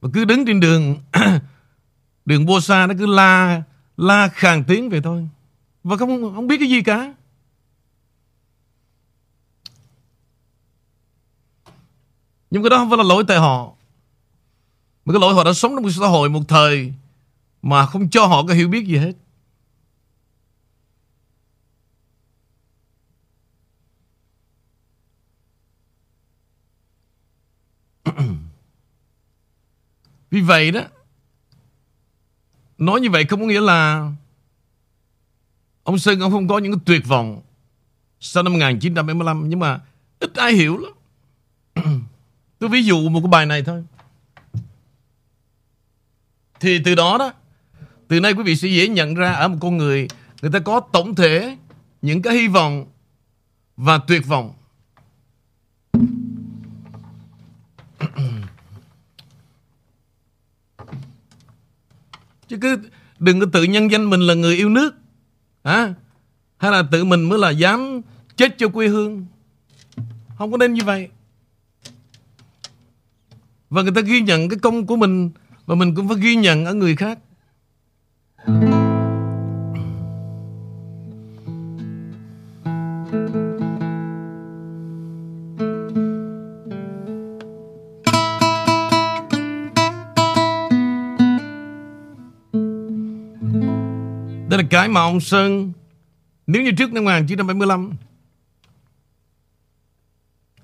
Và 0.02 0.10
cứ 0.14 0.26
đứng 0.26 0.46
trên 0.46 0.60
đường 0.60 0.98
Đường 2.26 2.46
Bosa 2.46 2.88
nó 2.88 2.94
cứ 3.00 3.06
la 3.06 3.64
La 3.98 4.28
khàn 4.28 4.64
tiếng 4.68 4.90
vậy 4.90 5.02
thôi. 5.04 5.28
Và 5.84 5.98
không 5.98 6.36
không 6.36 6.48
biết 6.48 6.58
cái 6.60 6.70
gì 6.70 6.82
cả. 6.82 7.14
Nhưng 12.52 12.64
cái 12.64 12.70
đó 12.70 12.78
không 12.78 12.90
phải 12.90 12.98
là 12.98 13.04
lỗi 13.04 13.24
tại 13.28 13.38
họ. 13.38 13.74
Mà 15.06 15.14
cái 15.14 15.20
lỗi 15.22 15.34
họ 15.34 15.44
đã 15.44 15.54
sống 15.54 15.76
trong 15.76 15.84
một 15.84 15.90
xã 15.92 16.08
hội, 16.08 16.30
một 16.30 16.42
thời 16.48 16.94
Mà 17.62 17.86
không 17.86 18.10
cho 18.10 18.26
họ 18.26 18.46
cái 18.48 18.58
hiểu 18.58 18.68
biết 18.68 18.86
gì 18.86 18.98
hết. 18.98 19.14
Vì 30.32 30.42
vậy 30.42 30.72
đó 30.72 30.82
Nói 32.86 33.02
như 33.02 33.10
vậy 33.10 33.26
không 33.26 33.40
có 33.40 33.46
nghĩa 33.46 33.62
là 33.62 34.12
Ông 35.84 36.00
Sơn 36.00 36.20
ông 36.20 36.32
không 36.32 36.48
có 36.48 36.58
những 36.58 36.72
cái 36.72 36.82
tuyệt 36.86 37.08
vọng 37.08 37.42
Sau 38.20 38.44
năm 38.44 38.54
1975 38.54 39.50
Nhưng 39.50 39.60
mà 39.60 39.82
ít 40.20 40.36
ai 40.36 40.54
hiểu 40.54 40.78
lắm. 40.78 40.94
Tôi 42.60 42.70
ví 42.70 42.84
dụ 42.84 43.10
một 43.10 43.20
cái 43.24 43.28
bài 43.28 43.46
này 43.46 43.64
thôi. 43.64 43.84
Thì 46.60 46.80
từ 46.86 46.96
đó 46.96 47.18
đó, 47.18 47.34
Từ 48.08 48.20
nay 48.20 48.34
quý 48.34 48.44
vị 48.44 48.56
sẽ 48.56 48.68
dễ 48.68 48.88
nhận 48.88 49.14
ra 49.14 49.32
Ở 49.32 49.48
một 49.48 49.58
con 49.62 49.78
người 49.78 50.08
Người 50.42 50.52
ta 50.52 50.60
có 50.60 50.80
tổng 50.80 51.16
thể 51.16 51.58
Những 52.02 52.22
cái 52.22 52.34
hy 52.34 52.48
vọng 52.48 52.86
Và 53.78 53.98
tuyệt 53.98 54.28
vọng. 54.28 54.54
Chứ 62.54 62.60
cứ 62.62 62.78
đừng 63.20 63.40
có 63.40 63.46
tự 63.54 63.64
nhân 63.64 63.92
danh 63.92 64.10
mình 64.10 64.22
là 64.22 64.34
người 64.34 64.56
yêu 64.56 64.70
nước. 64.70 64.96
À, 65.64 65.94
Hay 66.58 66.72
là 66.72 66.84
tự 66.92 67.04
mình 67.04 67.24
mới 67.24 67.40
là 67.40 67.50
dám 67.50 68.02
chết 68.36 68.58
cho 68.58 68.68
quê 68.68 68.88
hương. 68.88 69.26
Không 70.38 70.52
có 70.52 70.58
nên 70.58 70.74
như 70.74 70.84
vậy. 70.84 71.10
Và 73.70 73.82
người 73.82 73.92
ta 73.96 74.02
ghi 74.02 74.22
nhận 74.22 74.50
cái 74.50 74.60
công 74.60 74.86
của 74.88 74.96
mình 74.96 75.32
Và 75.66 75.76
mình 75.76 75.96
cũng 75.96 76.08
phải 76.08 76.18
ghi 76.22 76.36
nhận 76.36 76.66
ở 76.66 76.74
người 76.74 76.96
khác. 76.96 77.20
Cái 94.74 94.88
mà 94.88 95.02
ông 95.02 95.20
Sơn 95.20 95.74
Nếu 96.48 96.64
như 96.64 96.72
trước 96.72 96.94
năm 96.94 97.04
1975 97.04 97.92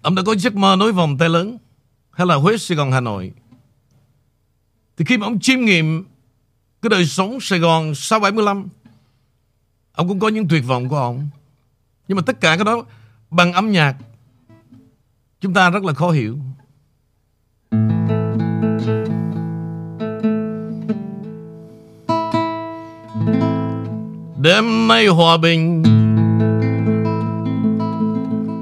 Ông 0.02 0.16
đã 0.16 0.22
có 0.26 0.36
giấc 0.36 0.56
mơ 0.56 0.76
nối 0.80 0.92
vòng 0.92 1.18
tay 1.18 1.30
lớn 1.30 1.58
Hay 2.12 2.28
là 2.28 2.36
Huế, 2.36 2.58
Sài 2.58 2.78
Gòn, 2.78 2.92
Hà 2.92 3.00
Nội. 3.00 3.32
Thì 4.98 5.06
khi 5.06 5.18
mà 5.18 5.28
ông 5.28 5.40
chiêm 5.40 5.60
nghiệm 5.60 6.04
Cái 6.82 6.90
đời 6.90 7.06
sống 7.06 7.40
Sài 7.42 7.60
Gòn 7.60 7.96
sau 7.96 8.20
75 8.20 8.68
Ông 9.92 10.08
cũng 10.08 10.20
có 10.20 10.28
những 10.28 10.48
tuyệt 10.48 10.64
vọng 10.68 10.90
của 10.90 10.98
ông. 10.98 11.30
Nhưng 12.08 12.16
mà 12.16 12.22
tất 12.26 12.42
cả 12.42 12.56
cái 12.56 12.66
đó 12.66 12.86
Bằng 13.30 13.54
âm 13.54 13.72
nhạc 13.72 13.96
Chúng 15.42 15.54
ta 15.54 15.70
rất 15.70 15.84
là 15.84 15.94
khó 15.94 16.12
hiểu. 16.12 16.38
Đêm 24.42 24.88
nay 24.88 25.08
hòa 25.08 25.38
bình. 25.38 25.84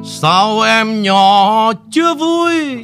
Sao 0.03 0.61
em 0.61 1.01
nhỏ 1.01 1.71
chưa 1.91 2.13
vui? 2.13 2.81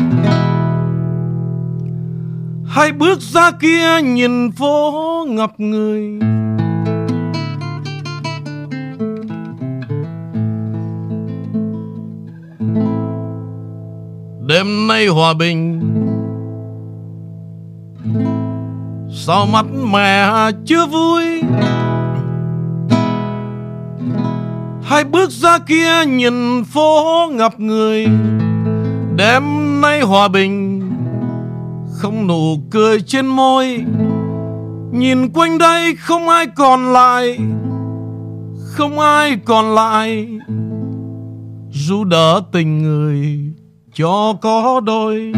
Hãy 2.67 2.91
bước 2.91 3.21
ra 3.21 3.51
kia 3.51 4.01
nhìn 4.03 4.51
phố 4.51 5.25
ngập 5.29 5.59
người. 5.59 6.19
Đêm 14.47 14.87
nay 14.87 15.07
hòa 15.07 15.33
bình. 15.33 15.79
Sao 19.11 19.45
mắt 19.45 19.65
mẹ 19.93 20.31
chưa 20.65 20.85
vui? 20.85 21.23
Hai 24.93 25.03
bước 25.03 25.31
ra 25.31 25.57
kia 25.59 26.05
nhìn 26.07 26.63
phố 26.63 27.29
ngập 27.31 27.59
người. 27.59 28.05
Đêm 29.15 29.43
nay 29.81 30.01
hòa 30.01 30.27
bình, 30.27 30.81
Không 31.97 32.27
nụ 32.27 32.57
cười 32.71 33.01
trên 33.01 33.27
môi. 33.27 33.79
Nhìn 34.91 35.29
quanh 35.33 35.57
đây 35.57 35.95
không 35.95 36.29
ai 36.29 36.47
còn 36.55 36.93
lại, 36.93 37.37
Không 38.65 38.99
ai 38.99 39.37
còn 39.45 39.75
lại. 39.75 40.27
Dù 41.71 42.03
đỡ 42.03 42.41
tình 42.51 42.83
người, 42.83 43.39
cho 43.93 44.33
có 44.41 44.81
đôi. 44.85 45.31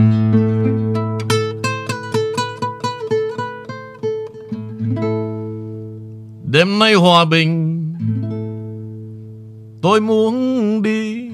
Đêm 6.44 6.80
nay 6.80 6.94
hòa 6.94 7.26
bình 7.26 7.75
Tôi 9.86 10.02
muốn 10.02 10.82
đi 10.82 11.30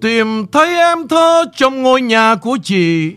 Tìm 0.00 0.46
thấy 0.52 0.76
em 0.76 1.08
thơ 1.08 1.44
trong 1.56 1.82
ngôi 1.82 2.00
nhà 2.00 2.34
của 2.34 2.58
chị, 2.62 3.14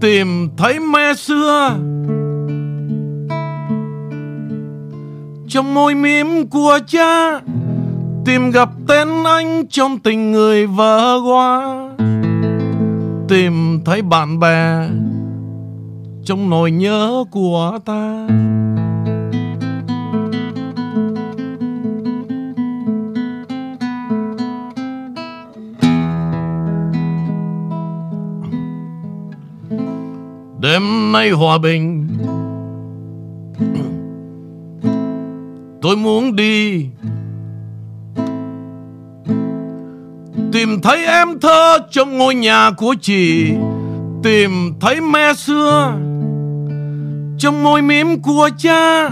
Tìm 0.00 0.48
thấy 0.56 0.80
mẹ 0.80 1.14
xưa 1.14 1.76
Trong 5.48 5.74
môi 5.74 5.94
mím 5.94 6.48
của 6.48 6.78
cha, 6.86 7.40
Tìm 8.24 8.50
gặp 8.50 8.68
tên 8.88 9.08
anh 9.24 9.66
trong 9.70 9.98
tình 9.98 10.32
người 10.32 10.66
vỡ 10.66 11.20
qua 11.26 11.78
Tìm 13.28 13.80
thấy 13.84 14.02
bạn 14.02 14.40
bè 14.40 14.88
Trong 16.24 16.50
nỗi 16.50 16.70
nhớ 16.70 17.24
của 17.30 17.78
ta. 17.84 18.28
Đêm 30.64 31.12
nay 31.12 31.30
hòa 31.30 31.58
bình. 31.58 32.08
Tôi 35.82 35.96
muốn 35.96 36.36
đi 36.36 36.86
Tìm 40.52 40.80
thấy 40.82 41.06
em 41.06 41.40
thơ 41.40 41.78
trong 41.90 42.18
ngôi 42.18 42.34
nhà 42.34 42.70
của 42.76 42.94
chị, 43.00 43.52
Tìm 44.22 44.50
thấy 44.80 45.00
mẹ 45.00 45.34
xưa 45.34 45.92
Trong 47.38 47.62
môi 47.62 47.82
mím 47.82 48.22
của 48.22 48.50
cha, 48.58 49.10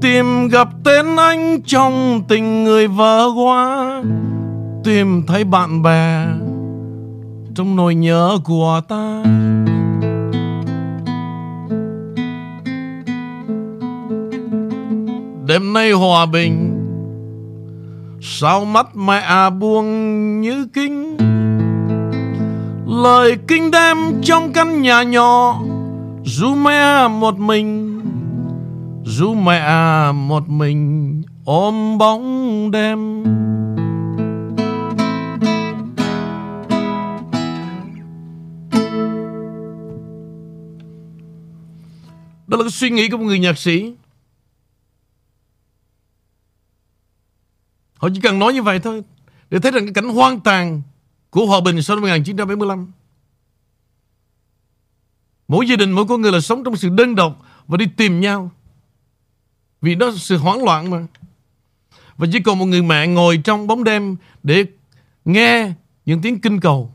Tìm 0.00 0.48
gặp 0.48 0.68
tên 0.84 1.16
anh 1.16 1.62
trong 1.66 2.22
tình 2.28 2.64
người 2.64 2.88
vợ 2.88 3.28
quá 3.36 4.02
Tìm 4.84 5.22
thấy 5.26 5.44
bạn 5.44 5.82
bè 5.82 6.26
Trong 7.54 7.76
nỗi 7.76 7.94
nhớ 7.94 8.38
của 8.44 8.80
ta. 8.88 9.22
Đêm 15.46 15.72
nay 15.72 15.92
hòa 15.92 16.26
bình. 16.26 16.70
Sao 18.20 18.64
mắt 18.64 18.96
mẹ 18.96 19.18
à 19.18 19.50
buông 19.50 20.40
như 20.40 20.66
kinh? 20.72 21.16
Lời 22.86 23.36
kinh 23.48 23.70
đêm 23.70 23.96
trong 24.22 24.52
căn 24.52 24.82
nhà 24.82 25.02
nhỏ, 25.02 25.62
Dù 26.24 26.54
mẹ 26.54 27.08
một 27.08 27.38
mình, 27.38 28.00
Dù 29.04 29.34
mẹ 29.34 30.12
một 30.12 30.48
mình 30.48 31.22
ôm 31.44 31.98
bóng 31.98 32.70
đêm. 32.70 33.24
Đó 42.46 42.56
là 42.56 42.62
cái 42.62 42.70
suy 42.70 42.90
nghĩ 42.90 43.08
của 43.08 43.16
một 43.16 43.24
người 43.24 43.38
nhạc 43.38 43.58
sĩ. 43.58 43.94
Họ 48.04 48.10
chỉ 48.14 48.20
cần 48.20 48.38
nói 48.38 48.52
như 48.52 48.62
vậy 48.62 48.78
thôi 48.78 49.02
Để 49.50 49.58
thấy 49.58 49.72
rằng 49.72 49.84
cái 49.84 49.94
cảnh 49.94 50.08
hoang 50.08 50.40
tàn 50.40 50.82
Của 51.30 51.46
hòa 51.46 51.60
bình 51.60 51.82
sau 51.82 51.96
năm 51.96 52.02
1975 52.02 52.92
Mỗi 55.48 55.68
gia 55.68 55.76
đình, 55.76 55.92
mỗi 55.92 56.04
con 56.08 56.20
người 56.20 56.32
là 56.32 56.40
sống 56.40 56.64
trong 56.64 56.76
sự 56.76 56.88
đơn 56.88 57.14
độc 57.14 57.46
và 57.66 57.76
đi 57.76 57.86
tìm 57.96 58.20
nhau. 58.20 58.50
Vì 59.80 59.94
đó 59.94 60.06
là 60.06 60.12
sự 60.16 60.36
hoảng 60.38 60.64
loạn 60.64 60.90
mà. 60.90 61.06
Và 62.16 62.26
chỉ 62.32 62.40
còn 62.40 62.58
một 62.58 62.66
người 62.66 62.82
mẹ 62.82 63.06
ngồi 63.06 63.40
trong 63.44 63.66
bóng 63.66 63.84
đêm 63.84 64.16
để 64.42 64.64
nghe 65.24 65.72
những 66.04 66.22
tiếng 66.22 66.40
kinh 66.40 66.60
cầu. 66.60 66.92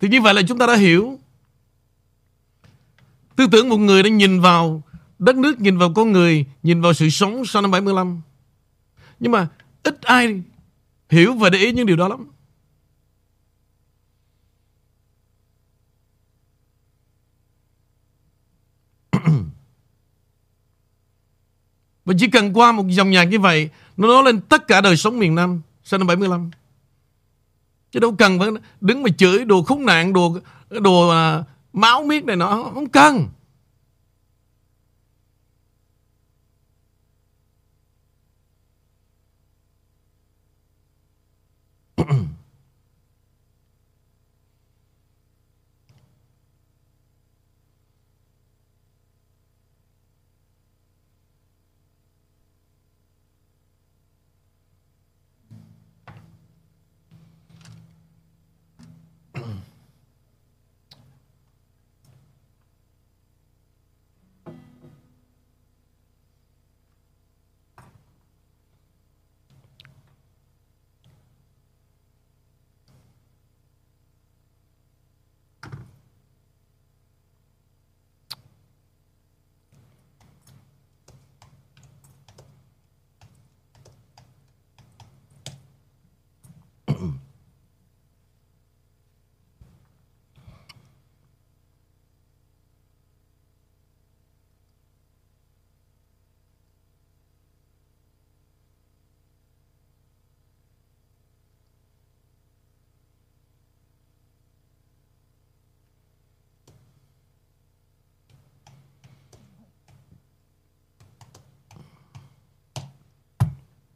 Thì 0.00 0.08
như 0.08 0.20
vậy 0.20 0.34
là 0.34 0.42
chúng 0.48 0.58
ta 0.58 0.66
đã 0.66 0.76
hiểu 0.76 1.18
Tư 3.36 3.46
tưởng 3.52 3.68
một 3.68 3.76
người 3.76 4.02
đã 4.02 4.08
nhìn 4.08 4.40
vào 4.40 4.82
đất 5.18 5.36
nước, 5.36 5.60
nhìn 5.60 5.78
vào 5.78 5.92
con 5.94 6.12
người, 6.12 6.44
nhìn 6.62 6.80
vào 6.80 6.92
sự 6.92 7.08
sống 7.08 7.44
sau 7.44 7.62
năm 7.62 7.70
75. 7.70 8.20
Nhưng 9.24 9.32
mà 9.32 9.48
ít 9.82 10.02
ai 10.02 10.42
hiểu 11.10 11.34
và 11.34 11.50
để 11.50 11.58
ý 11.58 11.72
những 11.72 11.86
điều 11.86 11.96
đó 11.96 12.08
lắm. 12.08 12.30
Và 22.04 22.14
chỉ 22.18 22.30
cần 22.30 22.52
qua 22.52 22.72
một 22.72 22.84
dòng 22.88 23.10
nhạc 23.10 23.24
như 23.24 23.40
vậy 23.40 23.70
Nó 23.96 24.08
nói 24.08 24.22
lên 24.24 24.40
tất 24.40 24.68
cả 24.68 24.80
đời 24.80 24.96
sống 24.96 25.18
miền 25.18 25.34
Nam 25.34 25.60
Sau 25.84 25.98
năm 25.98 26.06
75 26.06 26.50
Chứ 27.90 28.00
đâu 28.00 28.14
cần 28.18 28.38
phải 28.38 28.48
đứng 28.80 29.02
mà 29.02 29.10
chửi 29.18 29.44
đồ 29.44 29.62
khốn 29.62 29.86
nạn 29.86 30.12
Đồ, 30.12 30.38
đồ 30.70 31.08
à, 31.08 31.44
máu 31.72 32.02
miết 32.02 32.24
này 32.24 32.36
nọ 32.36 32.70
Không 32.74 32.88
cần 32.88 33.28
Boom. 42.06 42.30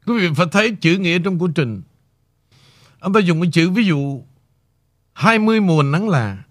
Quý 0.09 0.19
vị 0.19 0.29
phải 0.35 0.45
thấy 0.51 0.75
chữ 0.81 0.97
nghĩa 0.97 1.19
trong 1.19 1.39
của 1.39 1.47
trình. 1.47 1.81
Ông 2.99 3.13
ta 3.13 3.19
dùng 3.19 3.41
cái 3.41 3.49
chữ 3.53 3.69
ví 3.69 3.83
dụ 3.83 4.23
20 5.13 5.61
mùa 5.61 5.83
nắng 5.83 6.09
lạ. 6.09 6.43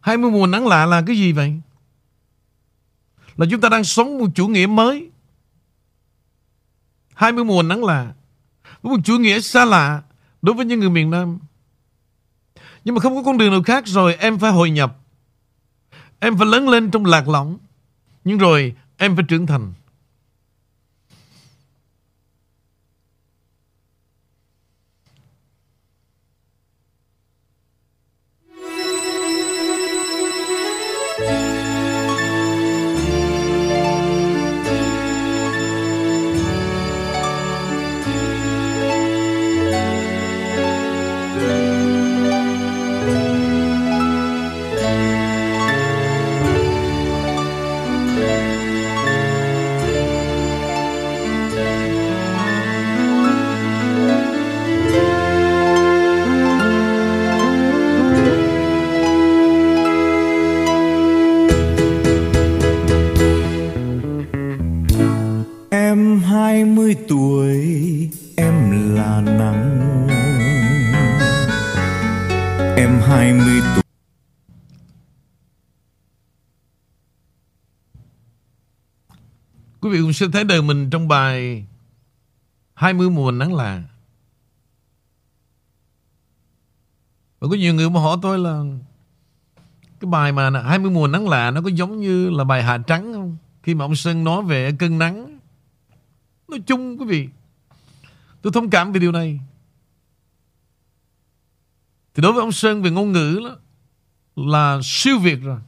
20 0.00 0.30
mùa 0.30 0.46
nắng 0.46 0.66
lạ 0.66 0.86
là 0.86 1.02
cái 1.06 1.16
gì 1.16 1.32
vậy? 1.32 1.60
Là 3.36 3.46
chúng 3.50 3.60
ta 3.60 3.68
đang 3.68 3.84
sống 3.84 4.18
một 4.18 4.26
chủ 4.34 4.48
nghĩa 4.48 4.66
mới. 4.66 5.10
20 7.14 7.44
mùa 7.44 7.62
nắng 7.62 7.84
lạ. 7.84 8.12
Một 8.82 9.00
chủ 9.04 9.18
nghĩa 9.18 9.40
xa 9.40 9.64
lạ 9.64 10.02
đối 10.42 10.54
với 10.54 10.66
những 10.66 10.80
người 10.80 10.90
miền 10.90 11.10
Nam. 11.10 11.38
Nhưng 12.84 12.94
mà 12.94 13.00
không 13.00 13.14
có 13.16 13.22
con 13.22 13.38
đường 13.38 13.50
nào 13.50 13.62
khác 13.62 13.86
rồi 13.86 14.14
em 14.14 14.38
phải 14.38 14.52
hội 14.52 14.70
nhập. 14.70 14.98
Em 16.18 16.38
phải 16.38 16.46
lớn 16.46 16.68
lên 16.68 16.90
trong 16.90 17.04
lạc 17.04 17.28
lõng. 17.28 17.58
Nhưng 18.24 18.38
rồi 18.38 18.74
em 18.96 19.16
phải 19.16 19.24
trưởng 19.28 19.46
thành. 19.46 19.72
Quý 80.12 80.16
sẽ 80.16 80.26
thấy 80.32 80.44
đời 80.44 80.62
mình 80.62 80.90
trong 80.90 81.08
bài 81.08 81.66
20 82.74 83.10
mùa 83.10 83.30
nắng 83.30 83.54
là 83.54 83.82
Và 87.38 87.48
có 87.48 87.56
nhiều 87.56 87.74
người 87.74 87.90
mà 87.90 88.00
hỏi 88.00 88.18
tôi 88.22 88.38
là 88.38 88.62
cái 90.00 90.10
bài 90.10 90.32
mà 90.32 90.62
20 90.62 90.90
mùa 90.90 91.06
nắng 91.06 91.28
lạ 91.28 91.50
nó 91.50 91.62
có 91.62 91.68
giống 91.68 92.00
như 92.00 92.30
là 92.30 92.44
bài 92.44 92.62
Hạ 92.62 92.78
Trắng 92.86 93.12
không? 93.12 93.36
Khi 93.62 93.74
mà 93.74 93.84
ông 93.84 93.96
Sơn 93.96 94.24
nói 94.24 94.42
về 94.42 94.72
cơn 94.78 94.98
nắng. 94.98 95.38
Nói 96.48 96.60
chung 96.66 96.98
quý 96.98 97.06
vị, 97.06 97.28
tôi 98.42 98.52
thông 98.52 98.70
cảm 98.70 98.92
về 98.92 99.00
điều 99.00 99.12
này. 99.12 99.40
Thì 102.14 102.22
đối 102.22 102.32
với 102.32 102.40
ông 102.40 102.52
Sơn 102.52 102.82
về 102.82 102.90
ngôn 102.90 103.12
ngữ 103.12 103.40
đó, 103.44 103.56
là 104.36 104.80
siêu 104.82 105.18
việt 105.18 105.38
rồi. 105.42 105.60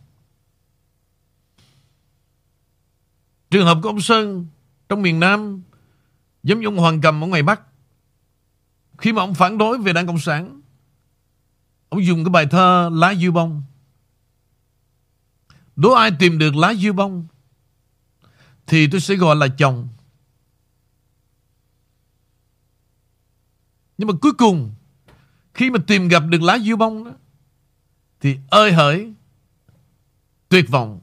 Trường 3.54 3.66
hợp 3.66 3.78
của 3.82 3.88
ông 3.88 4.00
Sơn 4.00 4.46
trong 4.88 5.02
miền 5.02 5.20
Nam 5.20 5.62
giống 6.42 6.60
như 6.60 6.66
ông 6.66 6.76
Hoàng 6.76 7.00
Cầm 7.00 7.24
ở 7.24 7.26
ngoài 7.26 7.42
Bắc. 7.42 7.60
Khi 8.98 9.12
mà 9.12 9.22
ông 9.22 9.34
phản 9.34 9.58
đối 9.58 9.78
về 9.78 9.92
Đảng 9.92 10.06
Cộng 10.06 10.18
sản, 10.18 10.60
ông 11.88 12.04
dùng 12.04 12.24
cái 12.24 12.30
bài 12.30 12.46
thơ 12.46 12.90
Lá 12.92 13.14
dư 13.14 13.30
bông. 13.30 13.62
Đố 15.76 15.92
ai 15.92 16.10
tìm 16.18 16.38
được 16.38 16.56
lá 16.56 16.74
dư 16.74 16.92
bông 16.92 17.26
thì 18.66 18.86
tôi 18.86 19.00
sẽ 19.00 19.14
gọi 19.14 19.36
là 19.36 19.48
chồng. 19.58 19.88
Nhưng 23.98 24.08
mà 24.08 24.14
cuối 24.22 24.32
cùng 24.32 24.74
khi 25.54 25.70
mà 25.70 25.78
tìm 25.86 26.08
gặp 26.08 26.22
được 26.28 26.42
lá 26.42 26.58
dư 26.58 26.76
bông 26.76 27.04
đó 27.04 27.12
thì 28.20 28.38
ơi 28.50 28.72
hỡi 28.72 29.12
tuyệt 30.48 30.68
vọng 30.68 31.00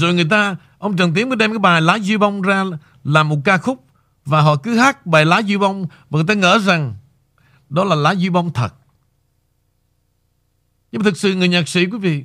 Rồi 0.00 0.14
người 0.14 0.26
ta, 0.30 0.56
ông 0.78 0.96
Trần 0.96 1.14
Tiến 1.14 1.28
mới 1.28 1.36
đem 1.36 1.50
cái 1.50 1.58
bài 1.58 1.80
Lá 1.80 1.98
diêu 1.98 2.18
Bông 2.18 2.42
ra 2.42 2.64
làm 3.04 3.28
một 3.28 3.38
ca 3.44 3.58
khúc 3.58 3.86
và 4.24 4.40
họ 4.40 4.56
cứ 4.56 4.76
hát 4.78 5.06
bài 5.06 5.24
Lá 5.24 5.42
diêu 5.42 5.58
Bông 5.58 5.86
và 6.10 6.16
người 6.18 6.24
ta 6.28 6.34
ngỡ 6.34 6.58
rằng 6.58 6.94
đó 7.68 7.84
là 7.84 7.94
Lá 7.94 8.14
diêu 8.14 8.32
Bông 8.32 8.52
thật. 8.52 8.74
Nhưng 10.92 11.02
mà 11.02 11.04
thực 11.04 11.16
sự 11.16 11.34
người 11.34 11.48
nhạc 11.48 11.68
sĩ 11.68 11.86
quý 11.86 11.98
vị, 11.98 12.24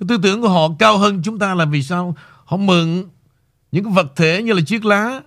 cái 0.00 0.06
tư 0.08 0.18
tưởng 0.22 0.42
của 0.42 0.48
họ 0.48 0.68
cao 0.78 0.98
hơn 0.98 1.22
chúng 1.22 1.38
ta 1.38 1.54
là 1.54 1.64
vì 1.64 1.82
sao? 1.82 2.16
Họ 2.44 2.56
mượn 2.56 3.04
những 3.72 3.84
cái 3.84 3.92
vật 3.92 4.12
thể 4.16 4.42
như 4.42 4.52
là 4.52 4.60
chiếc 4.66 4.84
lá 4.84 5.20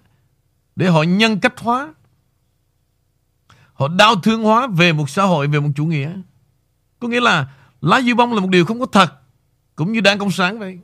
để 0.76 0.90
họ 0.90 1.04
nhân 1.04 1.40
cách 1.40 1.60
hóa. 1.60 1.94
Họ 3.74 3.88
đau 3.88 4.16
thương 4.16 4.44
hóa 4.44 4.68
về 4.68 4.94
một 4.94 5.10
xã 5.10 5.24
hội, 5.24 5.48
về 5.48 5.60
một 5.60 5.70
chủ 5.76 5.86
nghĩa. 5.86 6.12
Có 7.00 7.08
nghĩa 7.08 7.22
là 7.22 7.48
lá 7.82 8.02
diêu 8.02 8.16
bông 8.16 8.34
là 8.34 8.42
một 8.42 8.50
điều 8.50 8.66
không 8.66 8.80
có 8.80 8.86
thật. 8.86 9.14
Cũng 9.76 9.92
như 9.92 10.02
đảng 10.02 10.20
Cộng 10.20 10.32
sản 10.32 10.60
vậy. 10.60 10.80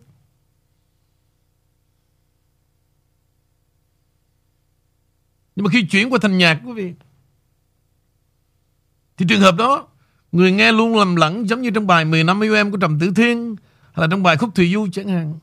Nhưng 5.56 5.64
mà 5.64 5.70
khi 5.74 5.84
chuyển 5.84 6.10
qua 6.10 6.20
thành 6.22 6.38
nhạc 6.38 6.62
quý 6.66 6.74
vị 6.74 6.94
Thì 9.18 9.26
trường 9.30 9.42
hợp 9.42 9.56
đó 9.58 9.88
Người 10.32 10.52
nghe 10.52 10.72
luôn 10.72 10.98
lầm 10.98 11.16
lẫn 11.16 11.50
Giống 11.50 11.62
như 11.62 11.70
trong 11.70 11.88
bài 11.88 12.06
10 12.06 12.24
năm 12.24 12.44
yêu 12.44 12.56
em 12.56 12.72
của 12.72 12.78
Trầm 12.78 13.00
Tử 13.00 13.12
Thiên 13.16 13.56
Hay 13.82 14.02
là 14.02 14.08
trong 14.12 14.24
bài 14.24 14.38
Khúc 14.38 14.56
Thùy 14.56 14.74
Du 14.74 14.88
chẳng 14.92 15.08
hạn. 15.08 15.40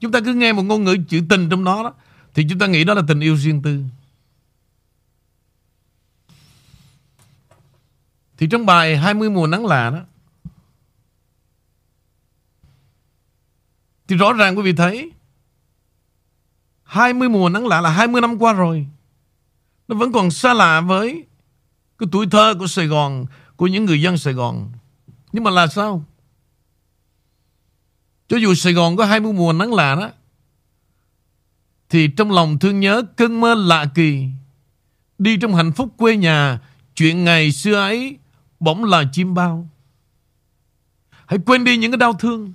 Chúng 0.00 0.12
ta 0.12 0.20
cứ 0.20 0.34
nghe 0.34 0.52
một 0.52 0.62
ngôn 0.62 0.84
ngữ 0.84 0.96
chữ 1.08 1.22
tình 1.28 1.50
trong 1.50 1.64
đó, 1.64 1.82
đó 1.82 1.94
Thì 2.34 2.46
chúng 2.50 2.58
ta 2.58 2.66
nghĩ 2.66 2.84
đó 2.84 2.94
là 2.94 3.02
tình 3.08 3.20
yêu 3.20 3.36
riêng 3.36 3.62
tư. 3.62 3.82
Thì 8.38 8.46
trong 8.50 8.66
bài 8.66 8.96
20 8.96 9.30
mùa 9.30 9.46
nắng 9.46 9.66
lạ 9.66 9.90
đó 9.90 10.00
Thì 14.08 14.16
rõ 14.16 14.32
ràng 14.32 14.56
quý 14.56 14.62
vị 14.62 14.72
thấy 14.72 15.12
20 16.82 17.28
mùa 17.28 17.48
nắng 17.48 17.66
lạ 17.66 17.80
là 17.80 17.90
20 17.90 18.20
năm 18.20 18.38
qua 18.38 18.52
rồi. 18.52 18.86
Nó 19.88 19.96
vẫn 19.96 20.12
còn 20.12 20.30
xa 20.30 20.54
lạ 20.54 20.80
với 20.80 21.24
Cái 21.98 22.08
tuổi 22.12 22.26
thơ 22.30 22.54
của 22.58 22.66
Sài 22.66 22.86
Gòn, 22.86 23.26
Của 23.56 23.66
những 23.66 23.84
người 23.84 24.02
dân 24.02 24.18
Sài 24.18 24.34
Gòn. 24.34 24.72
Nhưng 25.32 25.44
mà 25.44 25.50
là 25.50 25.66
sao? 25.66 26.04
Cho 28.28 28.36
dù 28.36 28.54
Sài 28.54 28.72
Gòn 28.72 28.96
có 28.96 29.04
20 29.04 29.32
mùa 29.32 29.52
nắng 29.52 29.74
lạ 29.74 29.94
đó, 29.94 30.10
Thì 31.88 32.08
trong 32.16 32.30
lòng 32.30 32.58
thương 32.58 32.80
nhớ 32.80 33.02
cơn 33.16 33.40
mơ 33.40 33.54
lạ 33.54 33.86
kỳ, 33.94 34.26
Đi 35.18 35.36
trong 35.36 35.54
hạnh 35.54 35.72
phúc 35.72 35.94
quê 35.96 36.16
nhà, 36.16 36.60
Chuyện 36.94 37.24
ngày 37.24 37.52
xưa 37.52 37.74
ấy 37.74 38.16
Bỗng 38.60 38.84
là 38.84 39.04
chim 39.12 39.34
bao. 39.34 39.68
Hãy 41.26 41.38
quên 41.46 41.64
đi 41.64 41.76
những 41.76 41.92
cái 41.92 41.98
đau 41.98 42.12
thương. 42.12 42.52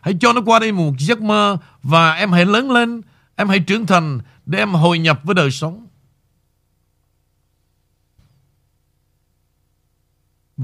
Hãy 0.00 0.16
cho 0.20 0.32
nó 0.32 0.40
qua 0.46 0.58
đây 0.58 0.72
một 0.72 0.92
giấc 0.98 1.22
mơ 1.22 1.58
Và 1.82 2.12
em 2.12 2.32
hãy 2.32 2.44
lớn 2.44 2.70
lên, 2.70 3.02
Em 3.36 3.48
hãy 3.48 3.60
trưởng 3.60 3.86
thành 3.86 4.20
Để 4.46 4.58
em 4.58 4.74
hồi 4.74 4.98
nhập 4.98 5.20
với 5.24 5.34
đời 5.34 5.50
sống. 5.50 5.86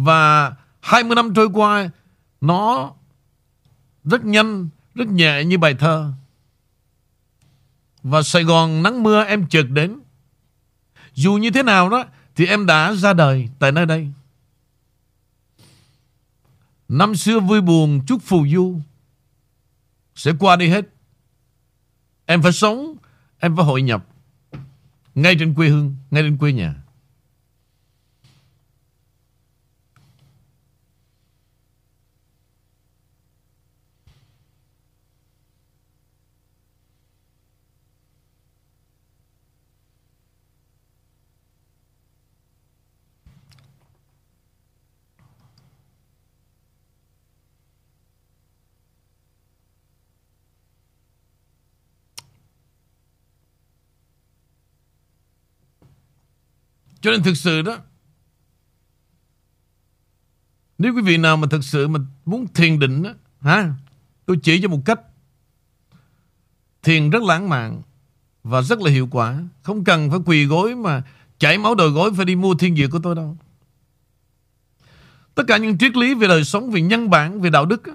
Và 0.04 0.54
20 0.80 1.14
năm 1.14 1.34
trôi 1.34 1.48
qua, 1.54 1.90
Nó 2.40 2.92
Rất 4.04 4.24
nhanh, 4.24 4.68
Rất 4.94 5.08
nhẹ 5.08 5.44
như 5.44 5.58
bài 5.58 5.74
thơ. 5.74 6.12
Và 8.02 8.22
Sài 8.22 8.44
Gòn 8.44 8.82
nắng 8.82 9.02
mưa 9.02 9.24
em 9.24 9.46
chợt 9.46 9.62
đến. 9.62 10.00
Dù 11.14 11.32
như 11.34 11.50
thế 11.50 11.62
nào 11.62 11.88
đó, 11.88 12.04
Thì 12.36 12.46
em 12.46 12.66
đã 12.66 12.92
ra 12.92 13.12
đời 13.12 13.48
tại 13.58 13.72
nơi 13.72 13.86
đây. 13.86 14.08
Năm 16.88 17.16
xưa 17.16 17.40
vui 17.40 17.60
buồn 17.60 18.00
chút 18.06 18.18
phù 18.22 18.46
du, 18.48 18.80
Sẽ 20.14 20.32
qua 20.38 20.56
đi 20.56 20.68
hết. 20.68 20.84
Em 22.26 22.42
phải 22.42 22.52
sống, 22.52 22.96
Em 23.38 23.56
phải 23.56 23.64
hội 23.64 23.82
nhập. 23.82 24.06
Ngay 25.14 25.36
trên 25.38 25.54
quê 25.54 25.68
hương, 25.68 25.96
Ngay 26.10 26.22
trên 26.22 26.38
quê 26.38 26.52
nhà. 26.52 26.79
Cho 57.00 57.10
nên 57.10 57.22
thực 57.22 57.36
sự 57.36 57.62
đó 57.62 57.78
Nếu 60.78 60.94
quý 60.94 61.02
vị 61.02 61.16
nào 61.16 61.36
mà 61.36 61.46
thực 61.50 61.64
sự 61.64 61.88
mà 61.88 62.00
muốn 62.24 62.46
thiền 62.54 62.78
định 62.78 63.02
đó, 63.02 63.10
ha, 63.40 63.74
Tôi 64.26 64.38
chỉ 64.42 64.62
cho 64.62 64.68
một 64.68 64.80
cách. 64.84 65.00
Thiền 66.82 67.10
rất 67.10 67.22
lãng 67.22 67.48
mạn 67.48 67.82
Và 68.42 68.62
rất 68.62 68.80
là 68.80 68.90
hiệu 68.90 69.08
quả. 69.10 69.42
Không 69.62 69.84
cần 69.84 70.10
phải 70.10 70.18
quỳ 70.26 70.44
gối 70.44 70.76
mà 70.76 71.02
Chảy 71.38 71.58
máu 71.58 71.74
đồi 71.74 71.90
gối 71.90 72.10
phải 72.16 72.24
đi 72.24 72.36
mua 72.36 72.54
thiên 72.54 72.76
dược 72.76 72.90
của 72.90 73.00
tôi 73.02 73.14
đâu. 73.14 73.36
Tất 75.34 75.44
cả 75.46 75.56
những 75.56 75.78
triết 75.78 75.96
lý 75.96 76.14
về 76.14 76.28
đời 76.28 76.44
sống 76.44 76.70
Về 76.70 76.80
nhân 76.80 77.10
bản, 77.10 77.40
về 77.40 77.50
đạo 77.50 77.66
đức 77.66 77.82
đó, 77.82 77.92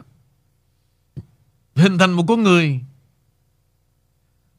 Hình 1.76 1.98
thành 1.98 2.12
một 2.12 2.26
con 2.28 2.44
người 2.44 2.80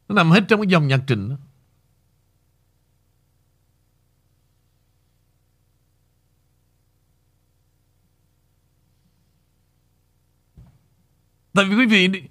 Nó 0.08 0.14
nằm 0.14 0.30
hết 0.30 0.44
trong 0.48 0.60
cái 0.60 0.68
dòng 0.68 0.88
nhạc 0.88 1.00
trình 1.06 1.28
đó. 1.28 1.36
Tại 11.56 11.64
vì 11.64 11.76
quý 11.76 11.86
vị 11.86 12.08
đi, 12.08 12.22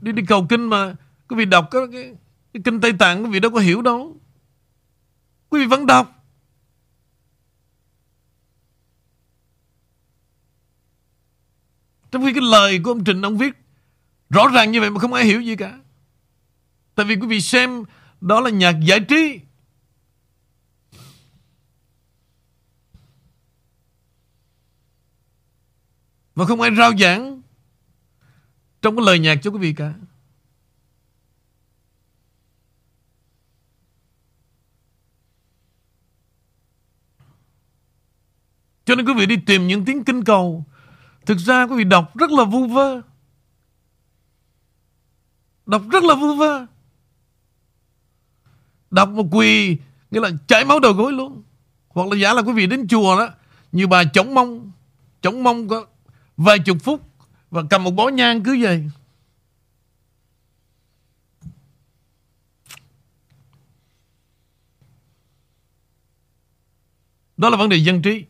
đi, 0.00 0.12
đi 0.12 0.22
cầu 0.28 0.46
kinh 0.48 0.66
mà 0.66 0.94
Quý 1.28 1.36
vị 1.36 1.44
đọc 1.44 1.68
cái, 1.70 1.82
cái, 1.92 2.14
cái 2.52 2.62
kinh 2.64 2.80
Tây 2.80 2.92
Tạng 2.92 3.24
Quý 3.24 3.30
vị 3.30 3.40
đâu 3.40 3.50
có 3.50 3.60
hiểu 3.60 3.82
đâu. 3.82 4.16
Quý 5.48 5.60
vị 5.60 5.66
vẫn 5.66 5.86
đọc. 5.86 6.24
Trong 12.10 12.24
khi 12.24 12.32
cái 12.32 12.42
lời 12.42 12.80
của 12.84 12.90
ông 12.90 13.04
trình 13.04 13.22
ông 13.22 13.38
viết 13.38 13.54
Rõ 14.30 14.48
ràng 14.48 14.72
như 14.72 14.80
vậy 14.80 14.90
mà 14.90 15.00
không 15.00 15.12
ai 15.12 15.24
hiểu 15.24 15.40
gì 15.40 15.56
cả. 15.56 15.78
Tại 16.94 17.06
vì 17.06 17.16
quý 17.16 17.26
vị 17.26 17.40
xem 17.40 17.84
Đó 18.20 18.40
là 18.40 18.50
nhạc 18.50 18.74
giải 18.80 19.00
trí. 19.00 19.40
Mà 26.34 26.44
không 26.44 26.60
ai 26.60 26.70
rao 26.76 26.92
giảng 26.98 27.37
trong 28.82 28.96
cái 28.96 29.06
lời 29.06 29.18
nhạc 29.18 29.38
cho 29.42 29.50
quý 29.50 29.58
vị 29.58 29.72
cả. 29.72 29.94
Cho 38.84 38.94
nên 38.94 39.06
quý 39.06 39.14
vị 39.16 39.26
đi 39.26 39.36
tìm 39.46 39.68
những 39.68 39.84
tiếng 39.84 40.04
kinh 40.04 40.24
cầu. 40.24 40.64
Thực 41.26 41.38
ra 41.38 41.66
quý 41.66 41.76
vị 41.76 41.84
đọc 41.84 42.16
rất 42.16 42.30
là 42.30 42.44
vu 42.44 42.66
vơ. 42.66 43.00
Đọc 45.66 45.82
rất 45.90 46.04
là 46.04 46.14
vu 46.14 46.34
vơ. 46.34 46.66
Đọc 48.90 49.08
một 49.08 49.26
quỳ, 49.30 49.78
Nghĩa 50.10 50.20
là 50.20 50.30
chảy 50.46 50.64
máu 50.64 50.80
đầu 50.80 50.92
gối 50.92 51.12
luôn. 51.12 51.42
Hoặc 51.88 52.08
là 52.08 52.16
giả 52.16 52.32
là 52.34 52.42
quý 52.42 52.52
vị 52.52 52.66
đến 52.66 52.88
chùa 52.88 53.18
đó, 53.18 53.28
Như 53.72 53.86
bà 53.86 54.04
chống 54.04 54.34
mông. 54.34 54.72
Chống 55.20 55.42
mông 55.42 55.68
có 55.68 55.86
vài 56.36 56.58
chục 56.58 56.76
phút 56.82 57.07
và 57.50 57.62
cầm 57.70 57.84
một 57.84 57.90
bó 57.90 58.08
nhang 58.08 58.42
cứ 58.42 58.62
về. 58.62 58.84
Đó 67.36 67.50
là 67.50 67.56
vấn 67.56 67.68
đề 67.68 67.76
dân 67.76 68.02
trí. 68.02 68.24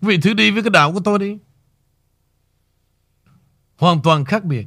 Vì 0.00 0.20
thử 0.20 0.34
đi 0.34 0.50
với 0.50 0.62
cái 0.62 0.70
đạo 0.70 0.92
của 0.92 1.00
tôi 1.04 1.18
đi. 1.18 1.38
Hoàn 3.76 4.02
toàn 4.02 4.24
khác 4.24 4.44
biệt 4.44 4.66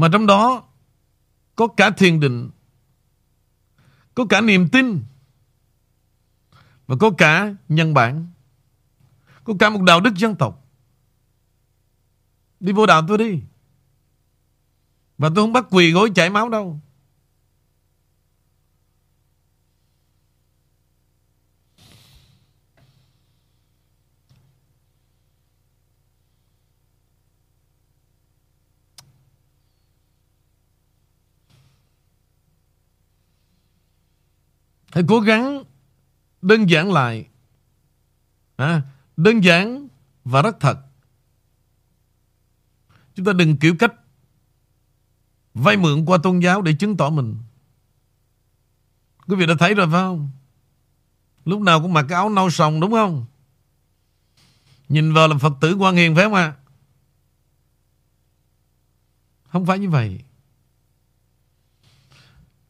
mà 0.00 0.08
trong 0.12 0.26
đó 0.26 0.62
có 1.56 1.66
cả 1.66 1.90
thiền 1.90 2.20
định, 2.20 2.50
có 4.14 4.26
cả 4.28 4.40
niềm 4.40 4.68
tin 4.68 5.02
và 6.86 6.96
có 7.00 7.10
cả 7.18 7.54
nhân 7.68 7.94
bản, 7.94 8.26
có 9.44 9.54
cả 9.58 9.70
một 9.70 9.82
đạo 9.82 10.00
đức 10.00 10.14
dân 10.14 10.36
tộc. 10.36 10.66
Đi 12.60 12.72
vô 12.72 12.86
đạo 12.86 13.02
tôi 13.08 13.18
đi. 13.18 13.40
Và 15.18 15.28
tôi 15.28 15.44
không 15.44 15.52
bắt 15.52 15.66
quỳ 15.70 15.92
gối 15.92 16.10
chảy 16.14 16.30
máu 16.30 16.48
đâu. 16.48 16.80
Hãy 34.92 35.04
cố 35.08 35.20
gắng 35.20 35.64
đơn 36.42 36.70
giản 36.70 36.92
lại. 36.92 37.28
À, 38.56 38.82
Đơn 39.16 39.44
giản 39.44 39.88
và 40.24 40.42
rất 40.42 40.60
thật. 40.60 40.78
Chúng 43.14 43.26
ta 43.26 43.32
đừng 43.32 43.56
kiểu 43.56 43.74
cách 43.78 43.94
vay 45.54 45.76
mượn 45.76 46.04
qua 46.04 46.18
tôn 46.22 46.40
giáo 46.40 46.62
để 46.62 46.72
chứng 46.72 46.96
tỏ 46.96 47.10
mình. 47.10 47.36
Quý 49.26 49.36
vị 49.36 49.46
đã 49.46 49.54
thấy 49.58 49.74
rồi 49.74 49.86
phải 49.86 50.00
không? 50.00 50.30
Lúc 51.44 51.60
nào 51.60 51.82
cũng 51.82 51.92
mặc 51.92 52.06
cái 52.08 52.16
áo 52.16 52.28
nâu 52.28 52.50
sòng 52.50 52.80
đúng 52.80 52.90
không? 52.90 53.26
Nhìn 54.88 55.12
vào 55.12 55.28
là 55.28 55.38
Phật 55.38 55.52
tử 55.60 55.74
quan 55.74 55.96
hiền 55.96 56.14
phải 56.14 56.24
không 56.24 56.34
ạ? 56.34 56.42
À? 56.42 56.56
Không 59.48 59.66
phải 59.66 59.78
như 59.78 59.90
vậy. 59.90 60.20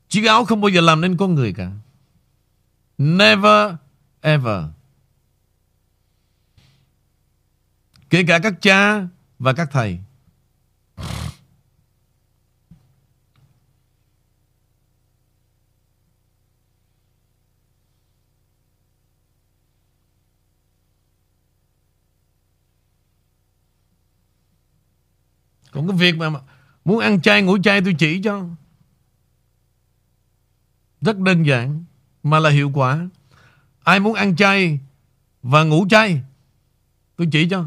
Chiếc 0.09 0.27
áo 0.27 0.45
không 0.45 0.61
bao 0.61 0.69
giờ 0.69 0.81
làm 0.81 1.01
nên 1.01 1.17
con 1.17 1.35
người 1.35 1.53
cả. 1.53 1.73
Never, 3.03 3.75
ever. 4.21 4.65
Kể 8.11 8.25
cả 8.29 8.39
các 8.43 8.55
cha 8.61 9.09
và 9.39 9.53
các 9.53 9.69
thầy. 9.73 9.99
Còn 25.71 25.89
cái 25.89 25.97
việc 25.97 26.17
mà 26.17 26.31
muốn 26.85 26.99
ăn 26.99 27.21
chay, 27.21 27.43
ngủ 27.43 27.59
chay 27.63 27.81
tôi 27.81 27.95
chỉ 27.99 28.23
cho. 28.23 28.47
Rất 31.01 31.19
đơn 31.19 31.43
giản 31.47 31.85
mà 32.23 32.39
là 32.39 32.51
hiệu 32.51 32.71
quả. 32.75 33.09
Ai 33.85 34.01
muốn 34.01 34.15
ăn 34.15 34.37
chay 34.37 34.79
và 35.43 35.65
ngủ 35.65 35.87
chay, 35.91 36.23
tôi 37.17 37.29
chỉ 37.33 37.49
cho. 37.51 37.67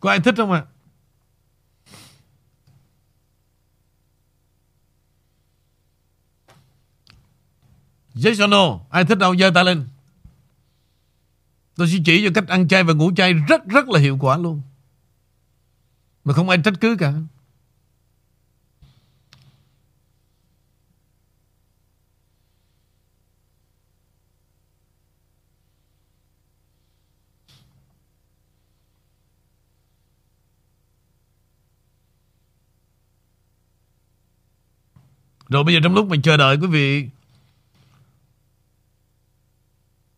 Có 0.00 0.10
ai 0.10 0.20
thích 0.20 0.34
không 0.36 0.52
ạ? 0.52 0.64
À? 0.66 0.72
Yes 8.24 8.40
or 8.42 8.50
no? 8.50 8.80
Ai 8.90 9.04
thích 9.04 9.18
đâu 9.18 9.36
giơ 9.36 9.50
tay 9.54 9.64
lên. 9.64 9.88
Tôi 11.76 11.88
sẽ 11.88 11.98
chỉ 12.04 12.24
cho 12.24 12.30
cách 12.34 12.48
ăn 12.48 12.68
chay 12.68 12.84
và 12.84 12.92
ngủ 12.92 13.12
chay 13.16 13.32
rất 13.32 13.66
rất 13.66 13.88
là 13.88 14.00
hiệu 14.00 14.18
quả 14.20 14.36
luôn. 14.38 14.62
Mà 16.24 16.34
không 16.34 16.48
ai 16.48 16.58
trách 16.64 16.74
cứ 16.80 16.96
cả. 16.98 17.12
Rồi 35.48 35.64
bây 35.64 35.74
giờ 35.74 35.80
trong 35.82 35.94
lúc 35.94 36.08
mình 36.08 36.22
chờ 36.22 36.36
đợi 36.36 36.56
quý 36.56 36.66
vị 36.66 37.08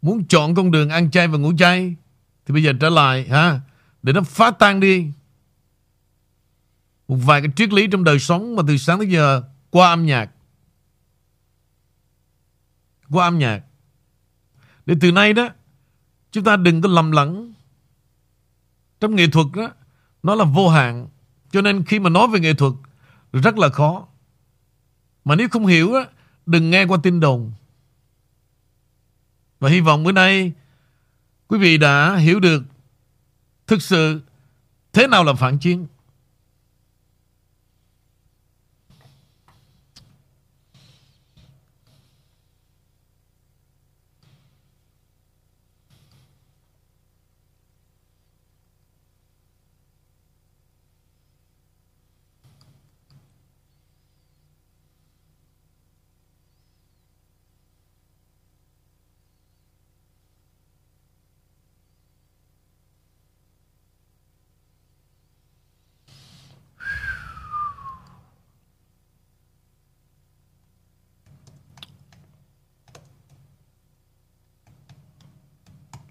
Muốn 0.08 0.24
chọn 0.24 0.54
con 0.54 0.70
đường 0.70 0.88
ăn 0.88 1.10
chay 1.10 1.28
và 1.28 1.38
ngủ 1.38 1.52
chay, 1.58 1.96
Thì 2.46 2.54
bây 2.54 2.62
giờ 2.62 2.72
trở 2.80 2.88
lại, 2.88 3.28
ha? 3.28 3.60
Để 4.02 4.12
nó 4.12 4.22
phá 4.22 4.50
tan 4.50 4.80
đi. 4.80 5.12
Một 7.08 7.16
vài 7.16 7.40
cái 7.40 7.50
triết 7.56 7.72
lý 7.72 7.86
trong 7.86 8.04
đời 8.04 8.18
sống 8.18 8.56
Mà 8.56 8.62
từ 8.66 8.76
sáng 8.76 8.98
tới 8.98 9.08
giờ 9.08 9.42
Qua 9.70 9.90
âm 9.90 10.06
nhạc. 10.06 10.30
Qua 13.10 13.26
âm 13.26 13.38
nhạc. 13.38 13.60
Để 14.86 14.94
từ 15.00 15.12
nay 15.12 15.32
đó, 15.32 15.48
Chúng 16.32 16.44
ta 16.44 16.56
đừng 16.56 16.82
có 16.82 16.88
lầm 16.88 17.10
lẫn. 17.10 17.52
Trong 19.00 19.16
nghệ 19.16 19.26
thuật 19.26 19.46
đó, 19.56 19.70
Nó 20.22 20.34
là 20.34 20.44
vô 20.44 20.68
hạn, 20.68 21.08
Cho 21.50 21.60
nên 21.60 21.84
khi 21.84 21.98
mà 21.98 22.10
nói 22.10 22.28
về 22.28 22.40
nghệ 22.40 22.54
thuật, 22.54 22.72
Rất 23.32 23.58
là 23.58 23.68
khó. 23.68 24.06
Mà 25.24 25.34
nếu 25.34 25.48
không 25.48 25.66
hiểu 25.66 25.92
đó, 25.92 26.04
Đừng 26.46 26.70
nghe 26.70 26.84
qua 26.84 26.98
tin 27.02 27.20
đồn 27.20 27.52
và 29.60 29.70
hy 29.70 29.80
vọng 29.80 30.04
bữa 30.04 30.12
nay 30.12 30.52
quý 31.48 31.58
vị 31.58 31.78
đã 31.78 32.16
hiểu 32.16 32.40
được 32.40 32.62
thực 33.66 33.82
sự 33.82 34.20
thế 34.92 35.06
nào 35.06 35.24
là 35.24 35.32
phản 35.32 35.58
chiến. 35.58 35.86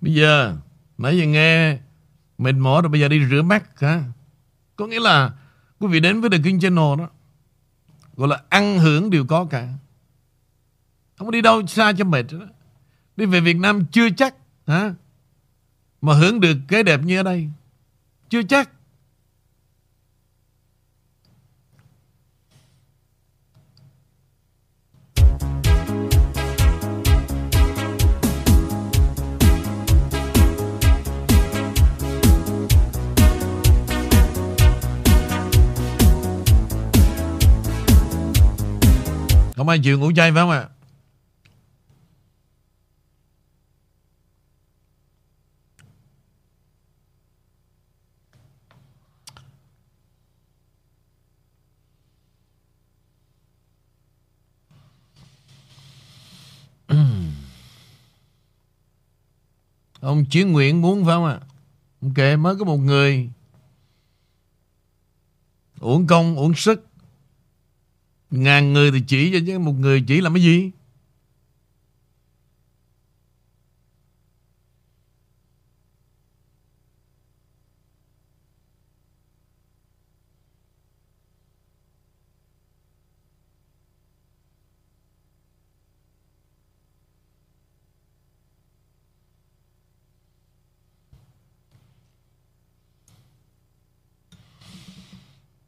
Bây 0.08 0.14
giờ, 0.14 0.56
Nãy 0.98 1.18
giờ 1.18 1.26
nghe 1.26 1.78
Mệt 2.38 2.52
mỏi 2.52 2.82
rồi, 2.82 2.90
bây 2.90 3.02
giờ 3.02 3.08
đi 3.08 3.26
rửa 3.30 3.42
mắt 3.42 3.80
hả? 3.80 4.04
Có 4.76 4.88
nghĩa 4.88 5.00
là 5.00 5.32
Quý 5.80 5.88
vị 5.88 6.00
đến 6.00 6.22
với 6.22 6.30
The 6.30 6.38
King 6.44 6.60
Channel 6.60 7.00
đó, 7.00 7.10
Gọi 8.16 8.28
là 8.28 8.42
ăn 8.50 8.80
hưởng 8.80 9.10
đều 9.10 9.26
có 9.26 9.46
cả. 9.46 9.68
Không 11.18 11.28
có 11.28 11.32
đi 11.32 11.42
đâu 11.42 11.68
xa 11.68 11.94
cho 11.98 12.06
mệt 12.06 12.26
đó. 12.32 12.40
Đi 13.18 13.26
về 13.26 13.40
Việt 13.40 13.58
Nam 13.58 13.86
chưa 13.92 14.10
chắc, 14.10 14.36
hả? 14.68 14.94
Mà 16.02 16.14
hưởng 16.14 16.40
được 16.40 16.58
cái 16.68 16.84
đẹp 16.84 17.02
như 17.04 17.18
ở 17.18 17.24
đây. 17.24 17.50
Chưa 18.30 18.44
chắc. 18.44 18.70
Không 39.68 39.72
ai 39.72 39.80
chịu 39.84 40.00
ngủ 40.00 40.12
chay 40.16 40.32
phải 40.32 40.42
không 40.42 40.50
ạ? 40.50 40.70
Ông 60.00 60.26
Chiến 60.26 60.52
Nguyện 60.52 60.82
muốn 60.82 61.06
phải 61.06 61.14
không 61.16 61.26
ạ? 61.26 61.40
Ok, 62.02 62.40
mới 62.40 62.56
có 62.56 62.66
một 62.66 62.78
người 62.78 63.30
uổng 65.80 66.08
công, 66.08 66.36
uổng 66.36 66.54
sức 66.56 66.87
Ngàn 68.32 68.74
người 68.74 68.92
thì 68.92 69.02
chỉ 69.08 69.32
cho 69.34 69.40
chứ 69.48 69.60
một 69.60 69.74
người 69.80 70.04
chỉ 70.08 70.22
làm 70.22 70.34
cái 70.34 70.44
gì? 70.44 70.72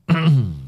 mm 0.10 0.54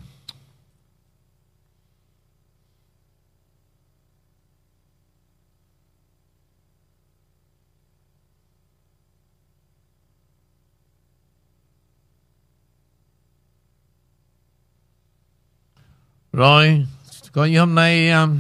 Rồi, 16.34 16.88
coi 17.32 17.50
như 17.50 17.60
hôm 17.60 17.76
nay 17.76 18.12
um, 18.12 18.40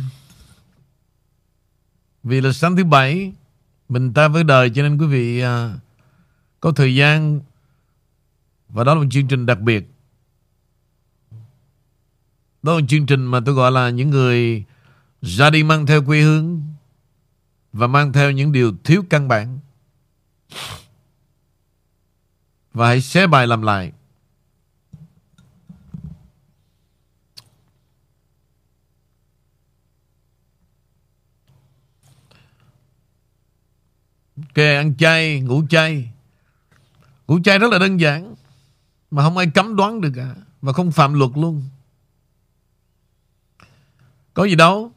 vì 2.23 2.41
là 2.41 2.51
sáng 2.51 2.75
thứ 2.75 2.83
bảy 2.83 3.33
mình 3.89 4.13
ta 4.13 4.27
với 4.27 4.43
đời 4.43 4.71
cho 4.75 4.83
nên 4.83 4.97
quý 4.97 5.05
vị 5.05 5.43
uh, 5.43 5.49
có 6.59 6.71
thời 6.71 6.95
gian 6.95 7.41
và 8.69 8.83
đó 8.83 8.93
là 8.93 9.01
một 9.01 9.07
chương 9.11 9.27
trình 9.27 9.45
đặc 9.45 9.59
biệt. 9.59 9.87
Đó 12.63 12.73
là 12.73 12.79
một 12.79 12.85
chương 12.89 13.05
trình 13.05 13.25
mà 13.25 13.39
tôi 13.45 13.55
gọi 13.55 13.71
là 13.71 13.89
những 13.89 14.09
người 14.09 14.63
ra 15.21 15.49
đi 15.49 15.63
mang 15.63 15.85
theo 15.85 16.05
quê 16.05 16.21
hương 16.21 16.63
và 17.73 17.87
mang 17.87 18.13
theo 18.13 18.31
những 18.31 18.51
điều 18.51 18.73
thiếu 18.83 19.03
căn 19.09 19.27
bản. 19.27 19.59
Và 22.73 22.87
hãy 22.87 23.01
xé 23.01 23.27
bài 23.27 23.47
làm 23.47 23.61
lại. 23.61 23.91
Ok, 34.55 34.63
ăn 34.63 34.95
chay, 34.97 35.39
ngủ 35.39 35.63
chay. 35.69 36.11
Ngủ 37.27 37.39
chay 37.43 37.59
rất 37.59 37.71
là 37.71 37.79
đơn 37.79 37.99
giản. 37.99 38.35
Mà 39.11 39.23
không 39.23 39.37
ai 39.37 39.47
cấm 39.53 39.75
đoán 39.75 40.01
được 40.01 40.11
cả. 40.15 40.35
Và 40.61 40.73
không 40.73 40.91
phạm 40.91 41.13
luật 41.13 41.31
luôn. 41.35 41.63
Có 44.33 44.43
gì 44.45 44.55
đâu. 44.55 44.91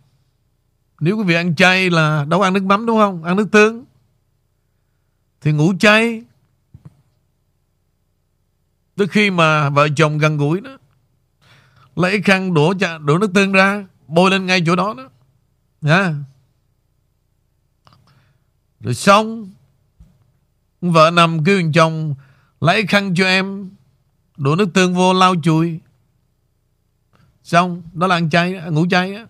Nếu 1.01 1.17
quý 1.17 1.25
vị 1.25 1.35
ăn 1.35 1.55
chay 1.55 1.91
là 1.91 2.25
đâu 2.25 2.43
ăn 2.43 2.53
nước 2.53 2.63
mắm 2.63 2.87
đúng 2.87 2.99
không? 2.99 3.25
Ăn 3.25 3.37
nước 3.37 3.49
tương. 3.53 3.85
Thì 5.41 5.53
ngủ 5.53 5.73
chay. 5.81 6.23
Tới 8.97 9.07
khi 9.07 9.31
mà 9.31 9.71
vợ 9.71 9.89
chồng 9.97 10.19
gần 10.19 10.37
gũi 10.37 10.61
đó. 10.61 10.79
Lấy 11.97 12.23
khăn 12.23 12.55
đổ, 12.55 12.75
đổ 13.01 13.19
nước 13.19 13.31
tương 13.35 13.53
ra. 13.53 13.87
Bôi 14.07 14.31
lên 14.31 14.47
ngay 14.47 14.63
chỗ 14.67 14.77
đó 14.77 14.95
đó. 14.97 15.09
Nha. 15.81 16.15
Rồi 18.85 18.95
xong 18.95 19.51
Vợ 20.81 21.11
nằm 21.11 21.45
kêu 21.45 21.63
chồng, 21.75 22.15
Lấy 22.61 22.87
khăn 22.87 23.15
cho 23.15 23.25
em, 23.25 23.71
Đổ 24.37 24.57
nước 24.57 24.69
tương 24.75 24.95
vô 24.95 25.13
lau 25.13 25.35
chùi. 25.43 25.81
Xong, 27.45 27.83
Đó 27.93 28.07
là 28.07 28.17
ăn 28.17 28.31
chay 28.31 28.53
Ngủ 28.71 28.87
chay 28.91 29.15
á. 29.15 29.27